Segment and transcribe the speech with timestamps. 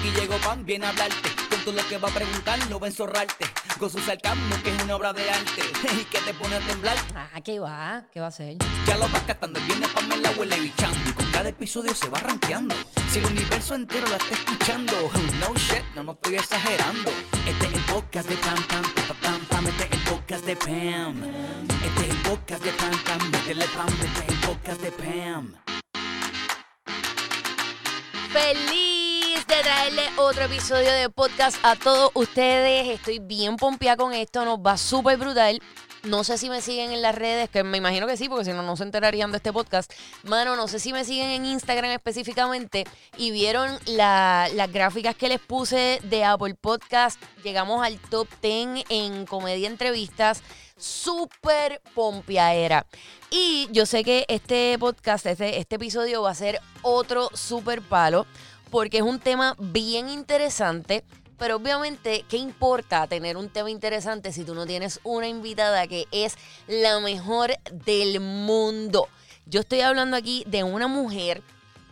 [0.00, 1.28] Aquí llegó Pan, viene a hablarte.
[1.50, 3.44] Con todo lo que va a preguntar, no va a enzorrarte.
[3.78, 5.60] Con su sarcasmo, que es una obra de arte.
[6.00, 6.96] Y que te pone a temblar.
[7.14, 8.06] Ah, ¿qué va?
[8.10, 8.56] ¿Qué va a hacer?
[8.86, 10.98] Ya lo vas captando, viene Pamela huele bichando.
[11.06, 12.74] Y con cada episodio se va rankeando.
[13.10, 14.94] Si el universo entero la está escuchando.
[15.38, 17.10] No shit, no, no estoy exagerando.
[17.46, 19.66] Este es el podcast de Pam Pam, pam Pam Pam.
[19.66, 21.22] Este es el podcast de Pam.
[21.84, 23.30] Este es el podcast de Pam Pam.
[23.30, 25.54] Métele Pam, este es el podcast de Pam.
[28.32, 28.89] Feliz
[29.58, 32.88] traerle otro episodio de podcast a todos ustedes.
[32.88, 35.60] Estoy bien pompeada con esto, nos va súper brutal.
[36.04, 38.52] No sé si me siguen en las redes, que me imagino que sí, porque si
[38.52, 39.92] no, no se enterarían de este podcast.
[40.22, 42.84] Mano, no sé si me siguen en Instagram específicamente
[43.18, 47.20] y vieron la- las gráficas que les puse de Apple Podcast.
[47.42, 50.42] Llegamos al top 10 en comedia entrevistas.
[50.78, 52.86] Súper pompeadera.
[53.30, 58.26] Y yo sé que este podcast, este, este episodio va a ser otro súper palo,
[58.70, 61.04] porque es un tema bien interesante.
[61.38, 66.06] Pero obviamente, ¿qué importa tener un tema interesante si tú no tienes una invitada que
[66.12, 69.08] es la mejor del mundo?
[69.46, 71.42] Yo estoy hablando aquí de una mujer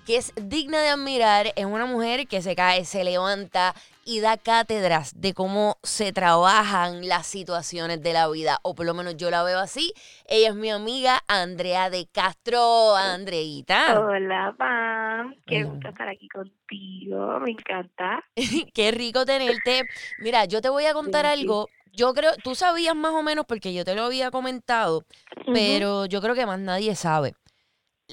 [0.06, 3.74] que es digna de admirar, es una mujer que se cae, se levanta
[4.08, 8.94] y da cátedras de cómo se trabajan las situaciones de la vida, o por lo
[8.94, 9.92] menos yo la veo así.
[10.24, 14.00] Ella es mi amiga Andrea de Castro, Andreita.
[14.00, 15.34] Hola, Pam.
[15.46, 15.74] Qué Hola.
[15.74, 17.38] gusto estar aquí contigo.
[17.40, 18.24] Me encanta.
[18.72, 19.82] Qué rico tenerte.
[20.20, 21.68] Mira, yo te voy a contar Sí, algo.
[21.92, 25.04] Yo creo, tú sabías más o menos porque yo te lo había comentado,
[25.52, 27.34] pero yo creo que más nadie sabe.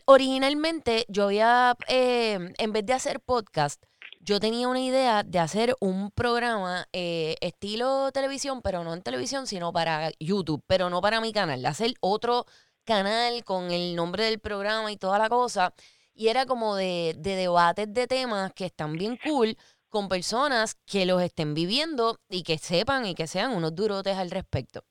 [0.03, 3.81] Originalmente yo había, eh, en vez de hacer podcast,
[4.26, 9.45] yo tenía una idea de hacer un programa eh, estilo televisión, pero no en televisión,
[9.45, 12.46] sino para YouTube, pero no para mi canal, de hacer otro
[12.86, 15.76] canal con el nombre del programa y toda la cosa.
[16.16, 19.58] Y era como de, de debates de temas que están bien cool
[19.90, 24.31] con personas que los estén viviendo y que sepan y que sean unos durotes al
[24.31, 24.84] respecto.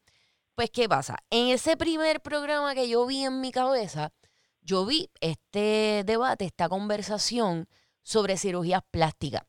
[0.54, 1.16] Pues, ¿qué pasa?
[1.30, 4.12] En ese primer programa que yo vi en mi cabeza,
[4.60, 7.66] yo vi este debate, esta conversación
[8.04, 9.42] sobre cirugías plásticas.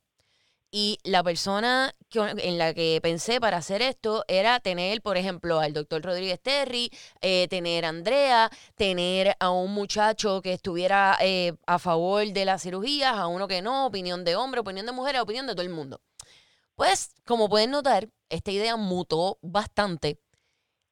[0.71, 5.59] Y la persona que- en la que pensé para hacer esto era tener, por ejemplo,
[5.59, 6.89] al doctor Rodríguez Terry,
[7.21, 12.63] eh, tener a Andrea, tener a un muchacho que estuviera eh, a favor de las
[12.63, 15.69] cirugías, a uno que no, opinión de hombre, opinión de mujer, opinión de todo el
[15.69, 16.01] mundo.
[16.75, 20.19] Pues, como pueden notar, esta idea mutó bastante.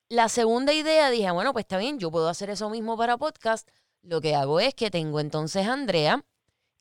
[0.07, 3.67] La segunda idea dije, bueno, pues está bien, yo puedo hacer eso mismo para podcast.
[4.01, 6.23] Lo que hago es que tengo entonces a Andrea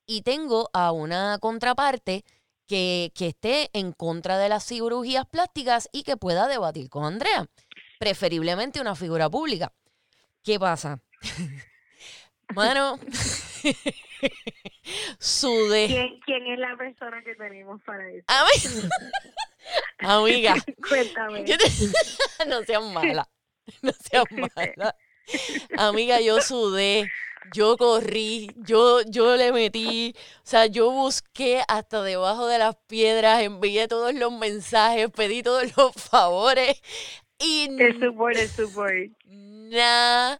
[0.06, 2.24] y tengo a una contraparte
[2.66, 7.46] que, que esté en contra de las cirugías plásticas y que pueda debatir con Andrea.
[7.98, 9.72] Preferiblemente una figura pública.
[10.42, 11.00] ¿Qué pasa?
[12.54, 12.98] Mano,
[15.18, 15.86] sudé.
[15.86, 18.24] ¿Quién, ¿Quién es la persona que tenemos para eso?
[18.26, 18.90] Ami-
[19.98, 20.54] Amiga,
[20.88, 21.44] Cuéntame.
[21.44, 21.56] te-
[22.48, 23.28] no seas mala.
[23.80, 24.96] No seas mala.
[25.78, 27.08] Amiga, yo sudé,
[27.54, 33.42] yo corrí, yo, yo le metí, o sea, yo busqué hasta debajo de las piedras,
[33.42, 36.80] envié todos los mensajes, pedí todos los favores
[37.38, 39.10] y El support, el support.
[39.24, 40.38] nadie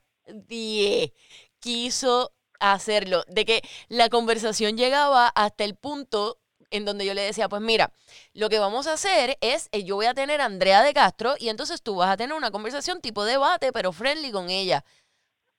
[1.60, 3.24] quiso hacerlo.
[3.28, 6.38] De que la conversación llegaba hasta el punto
[6.70, 7.92] en donde yo le decía, pues mira,
[8.32, 11.34] lo que vamos a hacer es, eh, yo voy a tener a Andrea de Castro
[11.38, 14.84] y entonces tú vas a tener una conversación tipo debate, pero friendly con ella.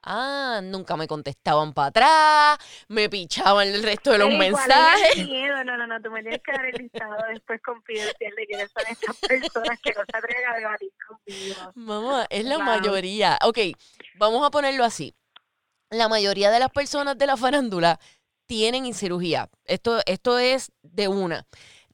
[0.05, 2.57] Ah, nunca me contestaban para atrás,
[2.89, 5.17] me pichaban el resto de los Pero igual, mensajes.
[5.17, 5.63] es miedo.
[5.63, 6.01] No, no, no.
[6.01, 9.93] Tú me tienes que dar el listado después confidencial de quiénes son estas personas que
[9.93, 11.71] no se atreven a debatir conmigo.
[11.75, 12.65] Mamá, es la Wow.
[12.65, 13.39] mayoría.
[13.43, 13.59] Ok,
[14.17, 15.15] vamos a ponerlo así.
[15.89, 17.99] La mayoría de las personas de la farándula
[18.45, 19.49] tienen cirugía.
[19.65, 21.45] Esto, esto es de una.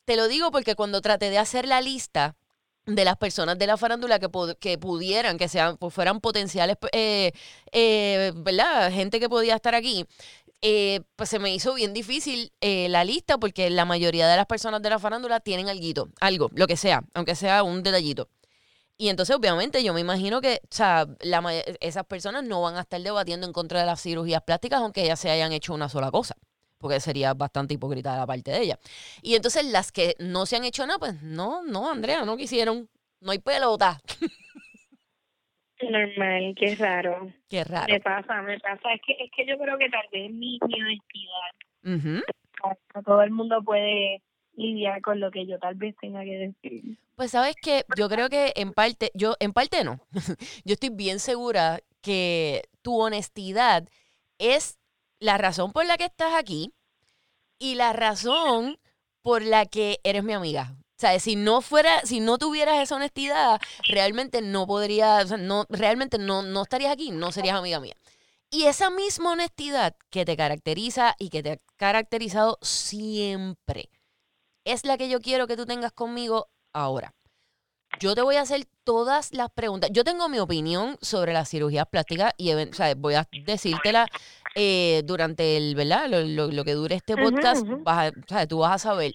[0.06, 2.36] Te lo digo porque cuando traté de hacer la lista
[2.96, 4.30] de las personas de la farándula que,
[4.60, 7.32] que pudieran, que sean, pues fueran potenciales, eh,
[7.72, 8.92] eh, ¿verdad?
[8.92, 10.06] Gente que podía estar aquí.
[10.62, 14.46] eh, pues se me hizo bien difícil eh, la lista porque la mayoría de las
[14.46, 18.30] personas de la farándula tienen alguito, algo, lo que sea, aunque sea un detallito.
[18.98, 21.42] Y entonces, obviamente, yo me imagino que, o sea, la
[21.80, 25.20] esas personas no van a estar debatiendo en contra de las cirugías plásticas, aunque ellas
[25.20, 26.36] se hayan hecho una sola cosa,
[26.80, 28.80] porque sería bastante hipócrita de la parte de ella.
[29.22, 32.90] Y entonces, las que no se han hecho nada, pues no, no, Andrea, no quisieron.
[33.22, 34.00] No hay pelota.
[35.82, 37.32] Normal, qué raro.
[37.50, 37.94] Qué raro.
[37.94, 38.94] Me pasa, me pasa.
[38.94, 41.00] Es que, es que yo creo que tal vez mi, mi
[41.84, 42.02] no
[43.06, 44.22] todo el mundo puede
[44.56, 46.98] lidiar con lo que yo tal vez tenga que decir.
[47.16, 50.00] Pues sabes que yo creo que en parte, yo en parte no.
[50.66, 53.88] yo estoy bien segura que tu honestidad
[54.38, 54.78] es
[55.20, 56.74] la razón por la que estás aquí
[57.60, 58.80] y la razón
[59.22, 60.76] por la que eres mi amiga.
[61.00, 65.38] O sea, si no fuera, si no tuvieras esa honestidad, realmente no podría, o sea,
[65.38, 67.96] no, realmente no, no estarías aquí, no serías amiga mía.
[68.52, 73.90] Y esa misma honestidad que te caracteriza y que te ha caracterizado siempre,
[74.66, 77.14] es la que yo quiero que tú tengas conmigo ahora.
[78.00, 79.90] Yo te voy a hacer todas las preguntas.
[79.94, 82.52] Yo tengo mi opinión sobre las cirugías plásticas y
[82.96, 84.08] voy a decírtela
[84.56, 86.10] eh, durante el, ¿verdad?
[86.10, 89.14] Lo, lo- lo que dure este podcast, vas a- sea, tú vas a saber.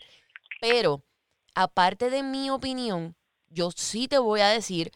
[0.60, 1.02] Pero,
[1.54, 3.16] aparte de mi opinión,
[3.48, 4.90] yo sí te voy a decir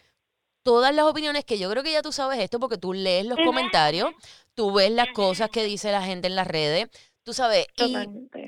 [0.62, 3.38] todas las opiniones que yo creo que ya tú sabes esto porque tú lees los
[3.46, 4.10] comentarios,
[4.54, 6.88] tú ves las cosas que dice la gente en las redes,
[7.22, 7.92] tú sabes, y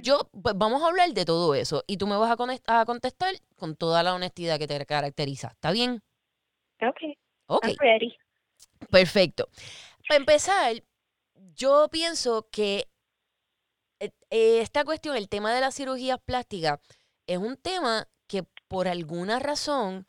[0.02, 2.30] yo, pues vamos a hablar de todo eso y tú me vas
[2.66, 5.48] a, a contestar con toda la honestidad que te caracteriza.
[5.48, 6.02] ¿Está bien?
[6.82, 6.96] Ok,
[7.46, 8.16] Ok, I'm ready.
[8.90, 9.48] perfecto.
[10.08, 10.82] Para empezar,
[11.60, 12.86] yo pienso que
[14.00, 16.80] eh, eh, esta cuestión, el tema de las cirugías plásticas,
[17.26, 20.06] es un tema que por alguna razón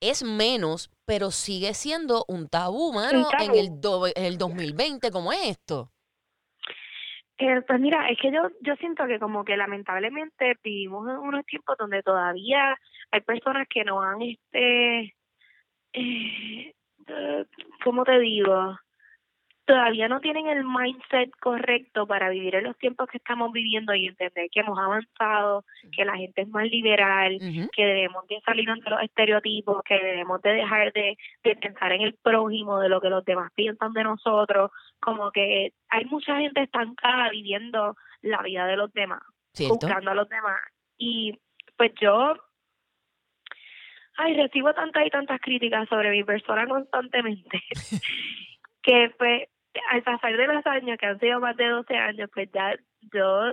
[0.00, 3.54] es menos, pero sigue siendo un tabú, mano, en tabú.
[3.58, 5.92] el, do- en el 2020 como es esto.
[7.38, 11.46] Eh, pues mira, es que yo yo siento que como que lamentablemente vivimos en unos
[11.46, 12.76] tiempos donde todavía
[13.12, 15.14] hay personas que no han este
[15.94, 16.74] eh,
[17.84, 18.78] ¿cómo te digo?
[19.64, 24.06] Todavía no tienen el mindset correcto para vivir en los tiempos que estamos viviendo y
[24.06, 27.38] entender que hemos avanzado, que la gente es más liberal,
[27.72, 32.00] que debemos de salir ante los estereotipos, que debemos de dejar de, de pensar en
[32.00, 36.62] el prójimo, de lo que los demás piensan de nosotros, como que hay mucha gente
[36.62, 39.22] estancada viviendo la vida de los demás,
[39.52, 39.74] ¿Cierto?
[39.74, 40.60] juzgando a los demás.
[40.98, 41.38] Y
[41.76, 42.34] pues yo,
[44.16, 47.62] ay, recibo tantas y tantas críticas sobre mi persona constantemente,
[48.82, 49.48] que pues
[49.90, 52.74] al pasar de los años, que han sido más de 12 años, pues ya
[53.12, 53.52] yo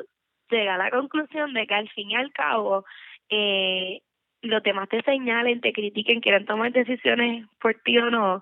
[0.49, 2.85] llegué a la conclusión de que al fin y al cabo,
[3.29, 4.01] eh,
[4.41, 8.41] los demás te señalen, te critiquen, quieran tomar decisiones por ti o no,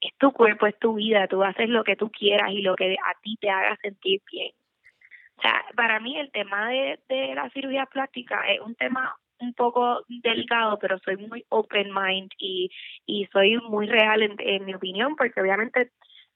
[0.00, 2.92] es tu cuerpo, es tu vida, tú haces lo que tú quieras y lo que
[2.92, 4.52] a ti te haga sentir bien.
[5.36, 9.54] O sea, para mí el tema de, de la cirugía plástica es un tema un
[9.54, 12.70] poco delicado, pero soy muy open mind y,
[13.06, 15.90] y soy muy real en, en mi opinión, porque obviamente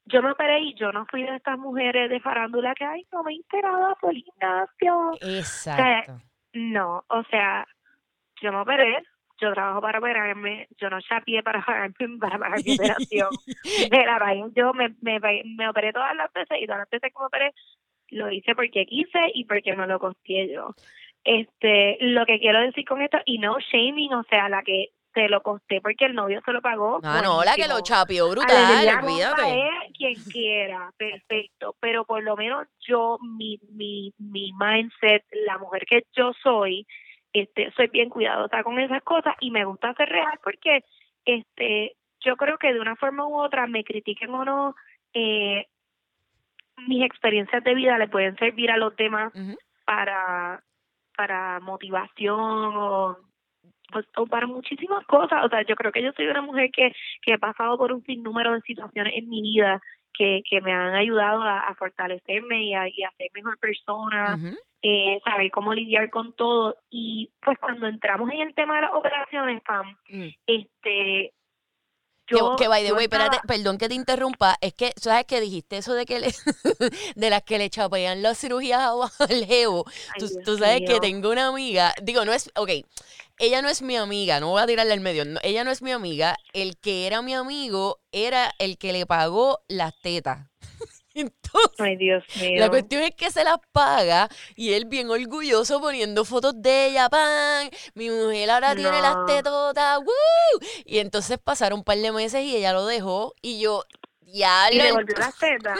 [0.07, 3.23] yo me operé y yo no fui de estas mujeres de farándula que, ay, no
[3.23, 5.13] me he enterado por el gimnasio.
[5.21, 6.21] Exacto.
[6.55, 7.67] No, o sea,
[8.41, 9.03] yo me operé,
[9.41, 13.29] yo trabajo para operarme, yo no chapié para pagarme para pagar mi operación.
[13.91, 17.13] Me la pagué yo, me, me, me operé todas las veces y todas las veces
[17.13, 17.55] que me operé
[18.11, 20.75] lo hice porque quise y porque me lo costeé yo.
[21.31, 25.29] Este, lo que quiero decir con esto, y no shaming, o sea, la que se
[25.29, 27.01] lo costé porque el novio se lo pagó.
[27.05, 29.69] Ah, no, la que lo chapeó brutal, olvídate.
[29.93, 36.07] quien quiera, perfecto, pero por lo menos yo, mi, mi, mi mindset, la mujer que
[36.17, 36.87] yo soy,
[37.35, 40.83] este, soy bien cuidadosa con esas cosas y me gusta ser real porque,
[41.27, 44.75] este, yo creo que de una forma u otra, me critiquen o no,
[45.13, 45.67] eh,
[46.87, 49.31] mis experiencias de vida le pueden servir a los demás
[49.85, 50.63] para
[51.19, 53.19] para motivación o,
[53.93, 55.45] pues, o para muchísimas cosas.
[55.45, 56.93] O sea, yo creo que yo soy una mujer que,
[57.23, 59.81] que he pasado por un sinnúmero de situaciones en mi vida
[60.15, 64.39] que, que me han ayudado a, a fortalecerme y a, y a ser mejor persona,
[64.81, 66.77] eh, saber cómo lidiar con todo.
[66.89, 70.29] Y pues cuando entramos en el tema de las operaciones, Pam, Mm.
[70.47, 71.33] este...
[72.29, 75.41] Que, Yo, que by the way, espérate, perdón que te interrumpa, es que, ¿sabes que
[75.41, 76.35] dijiste eso de que le,
[77.17, 79.87] de las que le chapean las cirugías abajo al jevo?
[80.15, 82.71] Ay, Tú, sabes que tengo una amiga, digo, no es, ok,
[83.39, 85.81] ella no es mi amiga, no voy a tirarle al medio, no, ella no es
[85.81, 90.49] mi amiga, el que era mi amigo era el que le pagó las tetas.
[91.19, 92.61] Entonces, Ay, Dios mío.
[92.61, 97.09] la cuestión es que se las paga y él bien orgulloso poniendo fotos de ella,
[97.09, 100.61] pan, mi mujer ahora tiene las tetotas, ¡woo!
[100.85, 103.85] Y entonces pasaron un par de meses y ella lo dejó y yo,
[104.23, 105.79] ya y le volvió las tetas.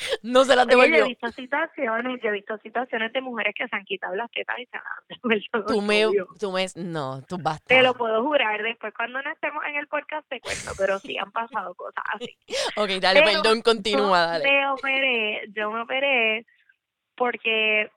[0.22, 3.68] no se las Oye, yo he visto situaciones, yo he visto situaciones de mujeres que
[3.68, 6.06] se han quitado las tetas y se las han devuelto Tú me,
[6.38, 7.66] tú me, no, tú basta.
[7.66, 11.16] Te lo puedo jurar, después cuando no estemos en el podcast te cuento, pero sí
[11.18, 12.36] han pasado cosas así.
[12.76, 14.44] Ok, dale, Pero perdón, continúa, yo dale.
[14.44, 16.46] me operé, yo me operé
[17.16, 17.90] porque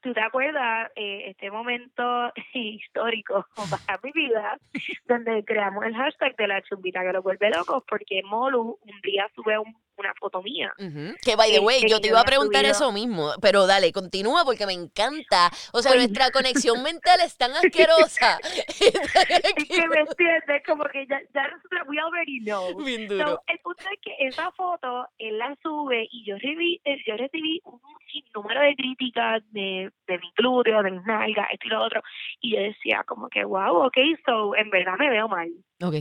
[0.00, 4.58] tú te acuerdas eh, este momento histórico para mi vida
[5.06, 9.26] donde creamos el hashtag de la chumbita que lo vuelve locos porque Molu un día
[9.34, 10.72] sube un una foto mía.
[10.78, 11.14] Ujú.
[11.22, 13.92] Que by the way, Este, yo te iba a preguntar subido- eso mismo, pero dale,
[13.92, 15.50] continúa porque me encanta.
[15.72, 18.38] O sea, Pues- nuestra conexión mental es tan asquerosa.
[18.78, 22.74] Es que me entiendes, como que ya, ya nosotros, we already know.
[22.84, 23.42] Bien So, duro.
[23.46, 27.60] el punto es que esa foto él la sube y yo recibí, eh, yo recibí
[27.64, 32.02] un sinnúmero de críticas de, de mi glúteo, de mis nalgas, esto y lo otro.
[32.40, 35.48] Y yo decía, como que, wow, ok, so en verdad me veo mal.
[35.82, 35.96] Ok.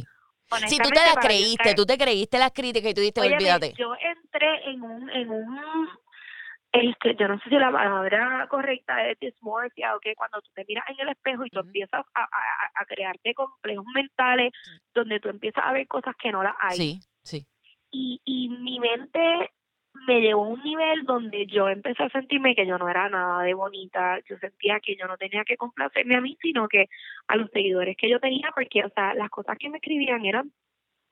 [0.68, 3.74] Si tú te las creíste, estar- tú te creíste las críticas y tú dijiste, olvídate.
[3.78, 5.90] yo entré en un, en un,
[6.72, 10.66] este, yo no sé si la palabra correcta es dysmorphia o que cuando tú te
[10.68, 14.52] miras en el espejo y tú empiezas a, a, a crearte complejos mentales
[14.94, 16.78] donde tú empiezas a ver cosas que no las hay.
[16.78, 17.48] Sí, sí.
[17.92, 19.52] Y, y mi mente
[20.08, 23.44] me llevó a un nivel donde yo empecé a sentirme que yo no era nada
[23.44, 26.90] de bonita, yo sentía que yo no tenía que complacerme a mí, sino que
[27.28, 30.52] a los seguidores que yo tenía, porque, o sea, las cosas que me escribían eran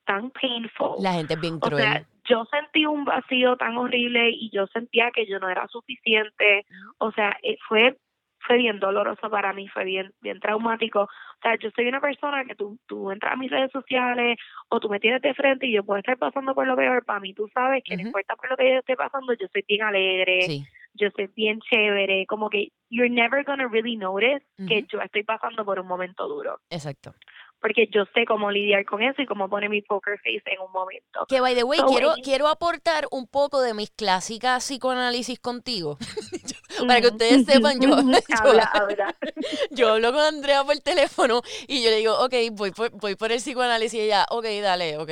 [0.06, 0.96] tan painful.
[1.00, 1.84] La gente es bien O cruel.
[1.84, 6.66] sea, yo sentí un vacío tan horrible y yo sentía que yo no era suficiente.
[6.98, 7.98] O sea, eh, fue
[8.46, 11.02] fue bien doloroso para mí, fue bien bien traumático.
[11.04, 14.38] O sea, yo soy una persona que tú, tú entras a mis redes sociales
[14.70, 17.04] o tú me tienes de frente y yo puedo estar pasando por lo peor.
[17.06, 18.08] Para mí, tú sabes que no Ujú.
[18.10, 20.66] importa por lo que yo esté pasando, yo soy bien alegre, sí.
[20.94, 22.26] yo soy bien chévere.
[22.28, 26.60] Como que you're never gonna really notice que yo estoy pasando por un momento duro.
[26.70, 27.16] Exacto.
[27.62, 30.72] Porque yo sé cómo lidiar con eso y cómo poner mi poker face en un
[30.72, 31.26] momento.
[31.30, 35.40] Que by the way, So, quiero, en- quiero aportar un poco de mis clásicas psicoanálisis
[35.40, 35.98] contigo.
[36.88, 37.96] Para que ustedes sepan, yo-
[38.42, 39.16] habla, habla.
[39.72, 43.32] Yo hablo con Andrea por teléfono y yo le digo, ok, voy por, voy por
[43.32, 45.10] el psicoanálisis y ella, ok, dale, ok.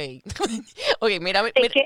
[0.99, 1.85] ok, mira, mira, Es que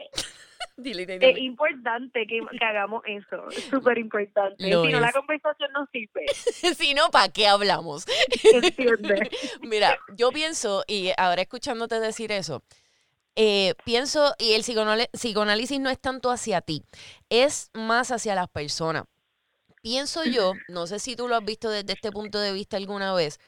[0.77, 3.50] dile, dile, es importante que, que hagamos eso.
[3.50, 4.70] Es súper importante.
[4.70, 6.25] Lo si no, la conversación no sirve.
[6.75, 8.06] si no, ¿para qué hablamos?
[8.44, 9.30] ¿Entiendes?
[9.62, 12.63] Mira, yo pienso, y ahora escuchándote decir eso,
[13.36, 16.84] eh, pienso, y el psicoanálisis no es tanto hacia ti,
[17.30, 19.06] es más hacia las personas.
[19.82, 23.13] Pienso yo, no sé si tú lo has visto desde este punto de vista alguna
[23.13, 23.39] vez,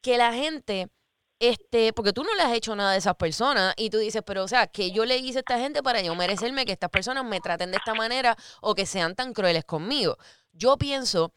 [0.00, 0.88] que la gente,
[1.38, 4.44] este, porque tú no le has hecho nada a esas personas y tú dices, pero
[4.44, 7.24] o sea, que yo le hice a esta gente para yo merecerme que estas personas
[7.24, 10.16] me traten de esta manera o que sean tan crueles conmigo.
[10.52, 11.32] Yo pienso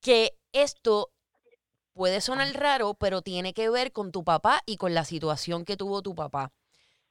[0.00, 1.10] que esto
[1.94, 5.76] puede sonar raro, pero tiene que ver con tu papá y con la situación que
[5.76, 6.50] tuvo tu papá.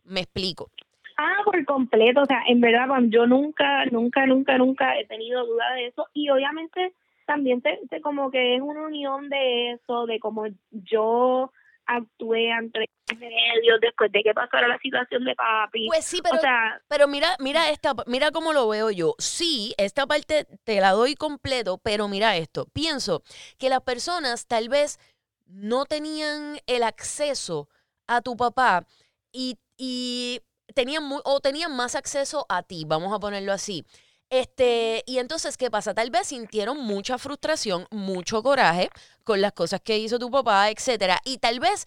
[0.04, 0.72] Me explico.
[1.18, 2.22] Ah, por completo.
[2.22, 6.08] O sea, en verdad, yo nunca, nunca, nunca, nunca he tenido duda de eso.
[6.14, 6.94] Y obviamente
[7.26, 11.52] también te, como que es una unión de eso, de cómo yo
[11.88, 15.88] actué ante los medios después de que pasara la situación de papi.
[15.88, 19.16] Pues sí, pero o sea, Pero mira, mira esta, mira cómo lo veo yo.
[19.18, 22.66] Sí, esta parte te la doy completo, pero mira esto.
[22.74, 23.24] Pienso
[23.58, 25.00] que las personas tal vez
[25.46, 27.70] no tenían el acceso
[28.08, 28.86] a tu papá
[29.32, 30.42] y, y
[30.76, 33.86] tenían mu- o tenían más acceso a ti, vamos a ponerlo así.
[34.30, 35.94] Este, y entonces, ¿qué pasa?
[35.94, 38.90] Tal vez sintieron mucha frustración, mucho coraje
[39.24, 41.22] con las cosas que hizo tu papá, etcétera.
[41.24, 41.86] Y tal vez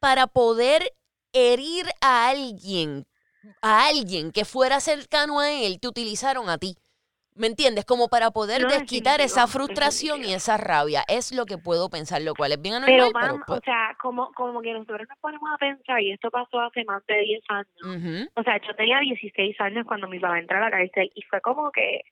[0.00, 0.94] para poder
[1.32, 3.06] herir a alguien,
[3.62, 6.76] a alguien que fuera cercano a él, te utilizaron a ti.
[7.36, 7.84] ¿Me entiendes?
[7.84, 11.04] Como para poder No, desquitar esa frustración y esa rabia.
[11.08, 14.32] Es lo que puedo pensar, lo cual es bien anormal, pero, pues, o sea, como,
[14.32, 18.28] como que nosotros nos ponemos a pensar, y esto pasó hace más de 10 años.
[18.34, 21.40] O sea, yo tenía 16 años cuando mi papá entró a la cárcel y fue
[21.40, 22.02] como que,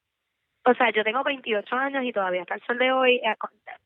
[0.65, 3.35] o sea, yo tengo 28 años y todavía hasta el sol de hoy, eh,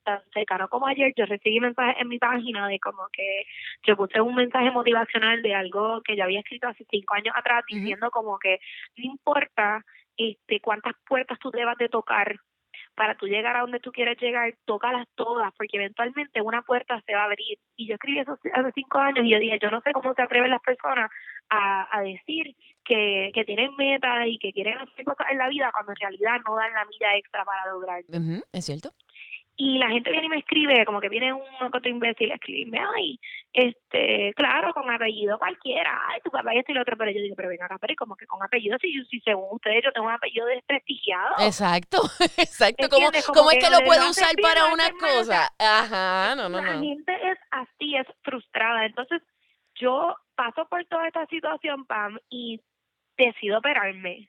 [0.05, 3.45] tan cercano como ayer, yo recibí mensajes en mi página de como que
[3.85, 7.65] yo puse un mensaje motivacional de algo que yo había escrito hace cinco años atrás
[7.69, 8.59] diciendo como que
[8.97, 9.85] no importa
[10.17, 12.37] este cuántas puertas tú debas de tocar
[12.95, 17.15] para tú llegar a donde tú quieres llegar, tócalas todas, porque eventualmente una puerta se
[17.15, 17.59] va a abrir.
[17.77, 20.23] Y yo escribí eso hace cinco años y yo dije, yo no sé cómo se
[20.23, 21.11] atreven las personas
[21.49, 22.55] a, a decir
[22.85, 26.41] que, que tienen metas y que quieren hacer cosas en la vida cuando en realidad
[26.47, 28.07] no dan la milla extra para lograrlo.
[28.11, 28.91] ujú, ¿es cierto?
[29.55, 32.81] Y la gente viene y me escribe, como que viene un otro imbécil a escribirme,
[32.97, 33.21] ay,
[33.53, 37.21] este, claro, con apellido cualquiera, ay, tu papá y esto y lo otro, pero yo
[37.21, 40.07] digo, pero venga acá, pero como que con apellido, si, si según ustedes yo tengo
[40.07, 41.35] un apellido desprestigiado.
[41.41, 41.99] Exacto,
[42.39, 42.89] exacto.
[42.89, 45.53] ¿Cómo, cómo Como es que que lo puedo usar para una cosa?
[45.59, 46.83] Ajá, no, no, la no.
[46.83, 48.87] gente es así, es frustrada.
[48.87, 49.21] Entonces,
[49.75, 52.61] yo paso por toda esta situación, Pam, y
[53.19, 54.29] decido operarme.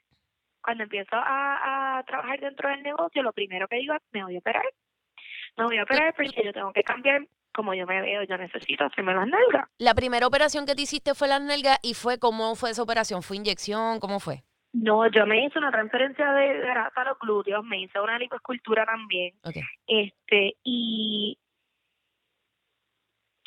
[0.61, 4.35] Cuando empiezo a, a trabajar dentro del negocio, lo primero que digo es, me voy
[4.35, 4.65] a operar.
[5.57, 8.23] Me voy a operar porque yo tengo que cambiar como yo me veo.
[8.23, 9.69] Yo necesito hacerme las nalgas.
[9.77, 13.21] La primera operación que te hiciste fue la nalga y fue, ¿cómo fue esa operación?
[13.21, 13.99] ¿Fue inyección?
[13.99, 14.43] ¿Cómo fue?
[14.73, 18.85] No, yo me hice una transferencia de grasa a los glúteos, me hice una lipoescultura
[18.85, 19.35] también.
[19.43, 19.57] Ok.
[19.85, 21.37] Este, y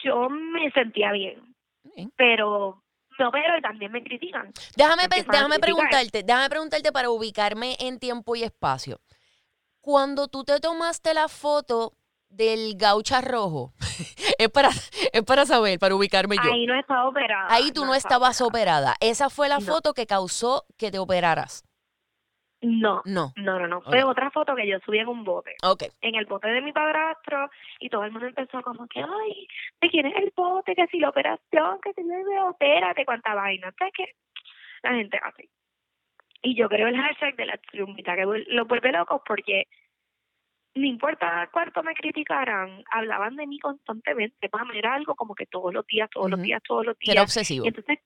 [0.04, 1.54] yo me sentía bien.
[1.84, 2.12] Ok.
[2.16, 2.82] pero
[3.18, 4.52] me opero y también me critican.
[4.76, 9.00] Déjame, déjame preguntarte, déjame preguntarte para ubicarme en tiempo y espacio.
[9.86, 11.92] Cuando tú te tomaste la foto
[12.28, 13.72] del gaucha rojo,
[14.38, 14.70] es para,
[15.12, 16.52] es para saber, para ubicarme yo.
[16.52, 17.46] Ahí no estaba operada.
[17.54, 18.96] Ahí tú no, estaba estabas operada.
[18.98, 19.64] Esa fue la No.
[19.64, 21.62] foto que causó que te operaras.
[22.62, 23.32] No, No.
[23.36, 23.80] no, no, no.
[23.82, 25.54] Fue otra foto que yo subí en un bote.
[25.62, 25.84] Ok.
[26.00, 29.46] En el bote de mi padrastro y todo el mundo empezó como que, ay,
[29.80, 30.74] ¿de quién es el bote?
[30.74, 33.72] Que si la operación, que si no opérate, cuánta vaina.
[33.78, 34.06] ¿Sabes qué?
[34.82, 35.48] La gente hace.
[36.42, 39.64] Y yo creo el hashtag de la triunvita que vuel- lo vuelve locos porque
[40.74, 44.48] no importa cuánto me criticaran, hablaban de mí constantemente.
[44.72, 47.22] Mí era algo como que todos los días, todos los días, todos los Que era
[47.22, 47.30] días.
[47.30, 47.64] obsesivo.
[47.64, 47.98] Y entonces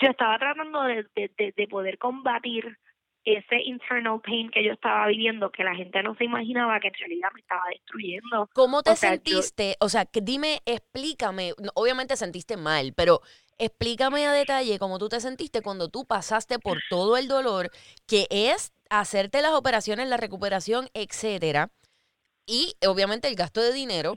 [0.00, 2.78] yo estaba tratando de, de, de, de poder combatir
[3.24, 6.94] ese internal pain que yo estaba viviendo, que la gente no se imaginaba que en
[6.94, 8.48] realidad me estaba destruyendo.
[8.52, 9.76] ¿Cómo te o sea, yo- sentiste?
[9.80, 11.52] O sea, que dime, explícame.
[11.74, 13.20] Obviamente sentiste mal, pero
[13.58, 17.70] explícame a detalle cómo tú te sentiste cuando tú pasaste por todo el dolor
[18.06, 21.70] que es hacerte las operaciones, la recuperación, etcétera.
[22.46, 24.14] Y obviamente el gasto de dinero.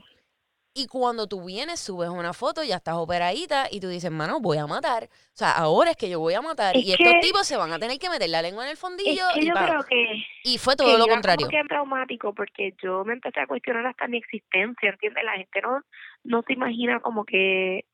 [0.78, 4.58] Y cuando tú vienes, subes una foto, ya estás operadita y tú dices, mano, voy
[4.58, 5.04] a matar.
[5.04, 6.76] O sea, ahora es que yo voy a matar.
[6.76, 8.80] Es y estos tipos se van a tener que meter la lengua en el Es
[8.80, 9.22] fondillo.
[9.32, 11.48] que y, yo creo que, y fue que todo lo contrario.
[11.48, 15.24] que traumático porque yo me empecé a cuestionar hasta mi existencia, ¿entiendes?
[15.24, 15.80] La gente no,
[16.24, 17.86] no se imagina como que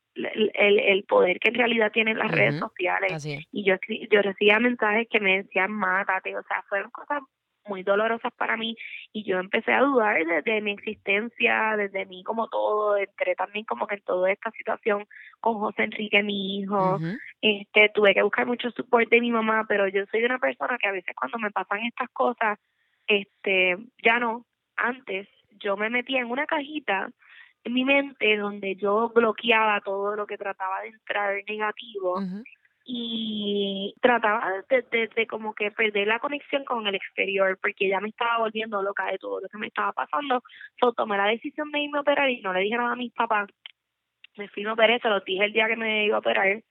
[0.68, 3.26] el, el, poder que en realidad tienen las redes sociales.
[3.52, 3.76] Y yo
[4.10, 7.22] yo recibía mensajes que me decían mátate, o sea, fueron cosas
[7.66, 8.76] muy dolorosas para mí.
[9.12, 13.86] Y yo empecé a dudar desde mi existencia, desde mí como todo, entré también como
[13.86, 15.06] que en toda esta situación
[15.40, 16.98] con José Enrique, mi hijo,
[17.40, 20.88] este tuve que buscar mucho support de mi mamá, pero yo soy una persona que
[20.88, 22.58] a veces cuando me pasan estas cosas,
[23.06, 25.28] este, ya no, antes
[25.58, 27.10] yo me metía en una cajita
[27.64, 32.20] en mi mente donde yo bloqueaba todo lo que trataba de entrar negativo
[32.84, 38.00] y trataba de, de, de como que perder la conexión con el exterior porque ya
[38.00, 40.42] me estaba volviendo loca de todo lo que me estaba pasando.
[40.80, 43.12] So, tomé la decisión de irme a operar y no le dije nada a mis
[43.12, 43.48] papás.
[44.36, 46.62] Me fui me operé, se los dije el día que me iba a operar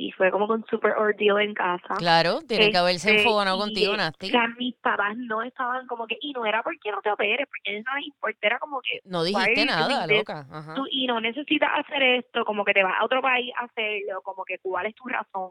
[0.00, 1.96] y fue como con super ordeal en casa.
[1.98, 4.28] Claro, tiene que haberse Este, enfogonado contigo, Nasty.
[4.28, 7.48] O sea, mis papás no estaban como que, y no era porque no te operes,
[7.48, 10.46] porque no les importa, era como que No dijiste nada, loca.
[10.50, 10.74] Ajá.
[10.74, 14.22] tú y no necesitas hacer esto, como que te vas a otro país a hacerlo,
[14.22, 15.50] como que cuál es tu razón.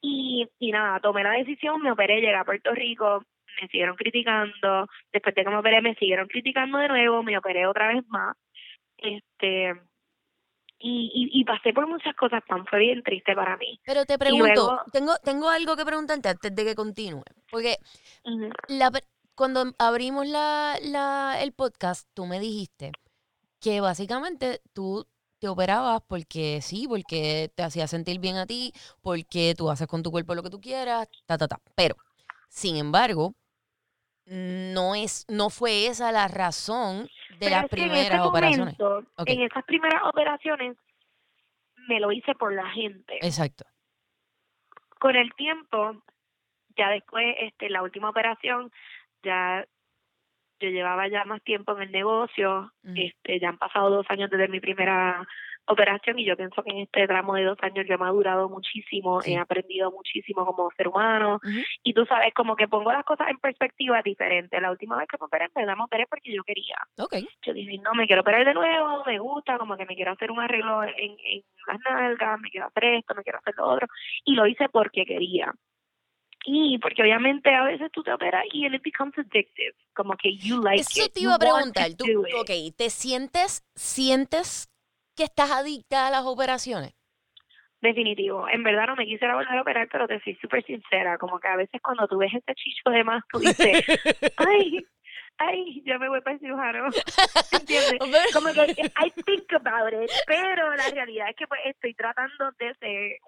[0.00, 3.22] Y, y nada, tomé la decisión, me operé, llegué a Puerto Rico,
[3.62, 7.66] me siguieron criticando, después de que me operé me siguieron criticando de nuevo, me operé
[7.66, 8.36] otra vez más,
[8.96, 9.74] este
[10.78, 13.80] y, y, y pasé por muchas cosas, tan fue bien triste para mí.
[13.84, 17.22] Pero te pregunto, luego- tengo, tengo algo que preguntarte antes de que continúe.
[17.50, 17.76] Porque
[18.68, 22.92] la per- cuando abrimos la, la, el podcast, tú me dijiste
[23.60, 25.06] que básicamente tú
[25.38, 30.02] te operabas porque sí, porque te hacía sentir bien a ti, porque tú haces con
[30.02, 31.60] tu cuerpo lo que tú quieras, ta, ta, ta.
[31.76, 31.96] Pero,
[32.48, 33.34] sin embargo,
[34.28, 38.78] no es, no fue esa la razón de Pero las en primeras ese operaciones.
[38.78, 39.10] momento.
[39.26, 40.76] En esas primeras operaciones
[41.88, 43.16] me lo hice por la gente.
[43.22, 43.64] Exacto.
[45.00, 46.02] con el tiempo,
[46.76, 48.70] ya después, este, la última operación,
[49.22, 49.64] ya
[50.60, 52.94] yo llevaba ya más tiempo en el negocio, Ujú.
[52.96, 55.24] este, ya han pasado dos años desde mi primera
[55.68, 59.20] operación y yo pienso que en este tramo de dos años yo he madurado muchísimo,
[59.22, 59.32] Sí.
[59.34, 61.58] he aprendido muchísimo como ser humano Ujú.
[61.82, 64.60] y tú sabes, como que pongo las cosas en perspectiva diferente.
[64.60, 66.76] La última vez que me operé, me operé porque yo quería.
[66.98, 67.16] Ok.
[67.46, 70.30] Yo dije, no, me quiero operar de nuevo, me gusta, como que me quiero hacer
[70.30, 73.86] un arreglo en, en las nalgas, me quiero hacer esto, me quiero hacer lo otro.
[74.24, 75.52] Y lo hice porque quería.
[76.44, 79.74] Y porque obviamente a veces tú te operas y it becomes addictive.
[79.94, 81.12] Como que you like Eso it.
[81.12, 81.90] te you iba a preguntar.
[81.98, 82.04] Tú,
[82.40, 84.70] ok, ¿te sientes, sientes
[85.18, 86.94] que estás adicta a las operaciones?
[87.80, 88.48] Definitivo.
[88.48, 91.16] En verdad no me quisiera volver a operar, pero te soy súper sincera.
[91.18, 93.84] Como que a veces cuando tú ves ese chicho de más, tú dices,
[94.36, 94.84] ay,
[95.38, 96.86] ay, ya me voy para el cirujano.
[97.52, 97.98] ¿Entiendes?
[98.32, 102.74] como que I think about it, pero la realidad es que pues estoy tratando de
[102.80, 103.18] ser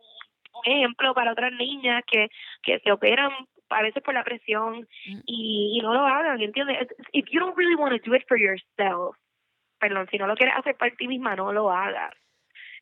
[0.53, 2.29] un ejemplo para otras niñas que,
[2.65, 3.31] que se operan
[3.69, 5.21] a veces por la presión Mm.
[5.27, 6.89] y, y no lo hagan, ¿entiendes?
[7.13, 9.17] If you don't really want to do it for yourself,
[9.81, 12.15] perdón, si no lo quieres hacer para ti misma, no lo hagas.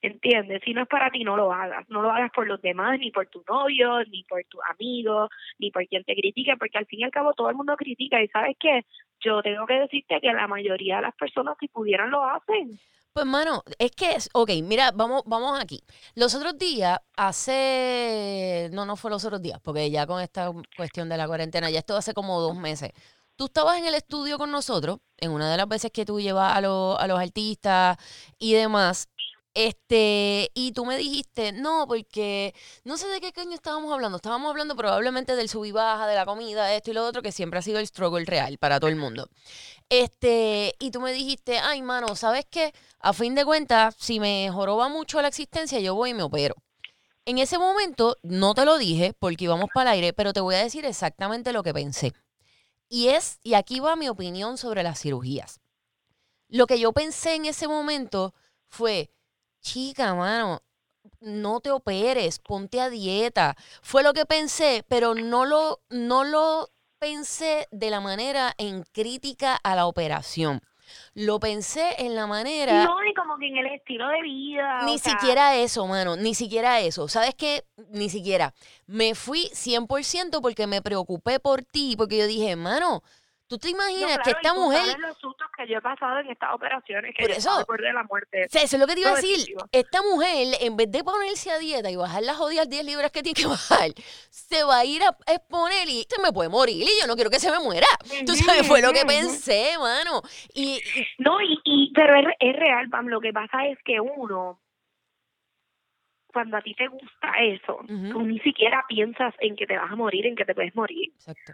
[0.01, 0.61] ¿Entiendes?
[0.65, 1.85] Si no es para ti, no lo hagas.
[1.89, 5.71] No lo hagas por los demás, ni por tu novio, ni por tus amigos, ni
[5.73, 8.23] por quien te critique, porque al fin y al cabo todo el mundo critica.
[8.23, 8.85] ¿Y sabes qué?
[9.21, 12.79] Yo tengo que decirte que la mayoría de las personas, si pudieran, lo hacen.
[13.13, 15.81] Pues, mano, es que, es- ok, mira, vamos, vamos aquí.
[16.15, 21.09] Los otros días, hace, no, no fue los otros días, porque ya con esta cuestión
[21.09, 22.93] de la cuarentena, ya esto hace como dos meses.
[23.38, 26.57] Tú estabas en el estudio con nosotros, en una de las veces que tú llevas
[26.57, 27.98] a, los- a los artistas
[28.38, 29.09] y demás,
[29.55, 34.16] Este, y tú me dijiste, no, porque no sé de qué coño estábamos hablando.
[34.18, 37.33] Estábamos hablando probablemente del sub y baja, de la comida, esto y lo otro, que
[37.33, 39.29] siempre ha sido el struggle real para todo el mundo.
[39.88, 42.74] Este, y tú me dijiste, ay, mano, ¿sabes qué?
[43.01, 46.57] A fin de cuentas, si me joroba mucho la existencia, yo voy y me opero.
[47.27, 50.57] En ese momento no te lo dije porque íbamos para el aire, pero te voy
[50.57, 52.12] a decir exactamente lo que pensé.
[52.88, 55.61] Y es, y aquí va mi opinión sobre las cirugías.
[56.48, 58.35] Lo que yo pensé en ese momento
[58.68, 59.11] fue,
[59.61, 60.62] chica, mano,
[61.20, 63.57] no te operes, ponte a dieta.
[63.83, 69.55] Fue lo que pensé, pero no lo, no lo pensé de la manera en crítica
[69.57, 70.62] a la operación.
[71.19, 72.85] Lo pensé en la manera...
[72.85, 74.83] No, y como que en el estilo de vida.
[74.85, 77.09] Ni o sea, siquiera eso, mano, ni siquiera eso.
[77.09, 77.65] ¿Sabes qué?
[77.91, 78.55] Ni siquiera.
[78.87, 83.03] Me fui 100% porque me preocupé por ti, porque yo dije, mano,
[83.49, 84.97] ¿tú te no, imaginas claro, que esta mujer...
[85.69, 87.65] yo he pasado en estas operaciones, que Por eso.
[87.69, 88.47] de la muerte.
[88.47, 89.55] O sea, eso es lo que te iba a decir.
[89.73, 93.23] Esta mujer, en vez de ponerse a dieta y bajar las jodidas 10 libras que
[93.23, 93.91] tiene que bajar,
[94.31, 97.31] se va a ir a exponer y se me puede morir y yo no quiero
[97.31, 97.87] que se me muera.
[98.27, 100.23] Tú sabes, fue lo que pensé, mano.
[100.55, 103.07] Y, y- No, y, y pero es, es real, Pam.
[103.09, 104.61] Lo que pasa es que uno,
[106.33, 108.11] cuando a ti te gusta eso, Ujú.
[108.13, 111.11] tú ni siquiera piensas en que te vas a morir, en que te puedes morir.
[111.15, 111.53] Exacto.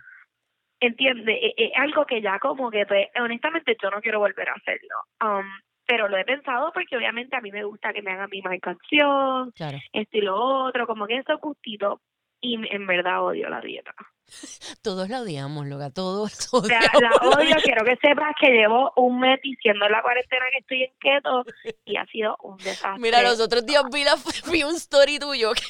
[0.87, 1.39] ¿Entiendes?
[1.43, 4.97] Es, es algo que ya como que, pues, honestamente, yo no quiero volver a hacerlo.
[5.23, 5.47] Um,
[5.87, 9.51] pero lo he pensado porque obviamente a mí me gusta que me hagan mi marcación,
[9.53, 9.79] Claro.
[9.93, 12.01] esto y lo otro, como que esos gustitos.
[12.41, 13.95] Y en verdad odio la dieta.
[14.83, 15.91] Todos la odiamos, loca.
[15.91, 17.57] Todos odiamos la la odio.
[17.63, 21.45] Quiero que sepas que llevo un mes diciendo en la cuarentena que estoy en keto
[21.85, 22.99] y ha sido un desastre.
[22.99, 24.17] Mira, los otros días vi, la,
[24.53, 25.63] vi un story tuyo que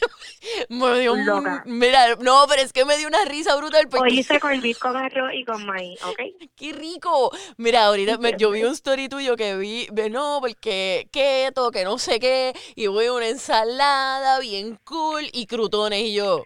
[0.69, 1.63] me dio un- Loca.
[1.67, 4.79] Mira, no, pero es que me dio una risa brutal porque Hoy hice con beef
[4.79, 6.21] con arroz y con maíz, ¿ok?
[6.57, 7.31] ¡Qué rico!
[7.57, 11.99] Mira, ahorita me- yo vi un story tuyo que vi, no, porque keto, que no
[11.99, 16.01] sé qué, y voy a una ensalada bien cool y crutones.
[16.03, 16.45] Y yo,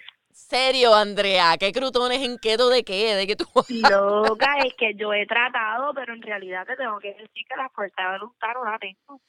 [0.48, 3.14] serio, Andrea, ¿qué crutones en keto de qué?
[3.14, 7.14] ¿De qué tú Loca, es que yo he tratado, pero en realidad te tengo que
[7.14, 9.20] decir que la fuerza de voluntad no la tengo.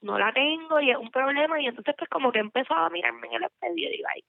[0.00, 1.60] No la tengo y es un problema.
[1.60, 4.22] Y entonces, pues, como que he empezado a mirarme en el espejo y digo, ay,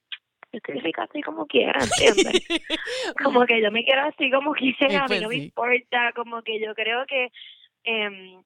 [0.52, 2.48] yo estoy rica así como quiera, ¿entiendes?
[3.24, 6.42] como que yo me quiero así como quiera, a mí no me Pues importa, como
[6.44, 7.32] que yo creo que
[7.84, 8.44] em,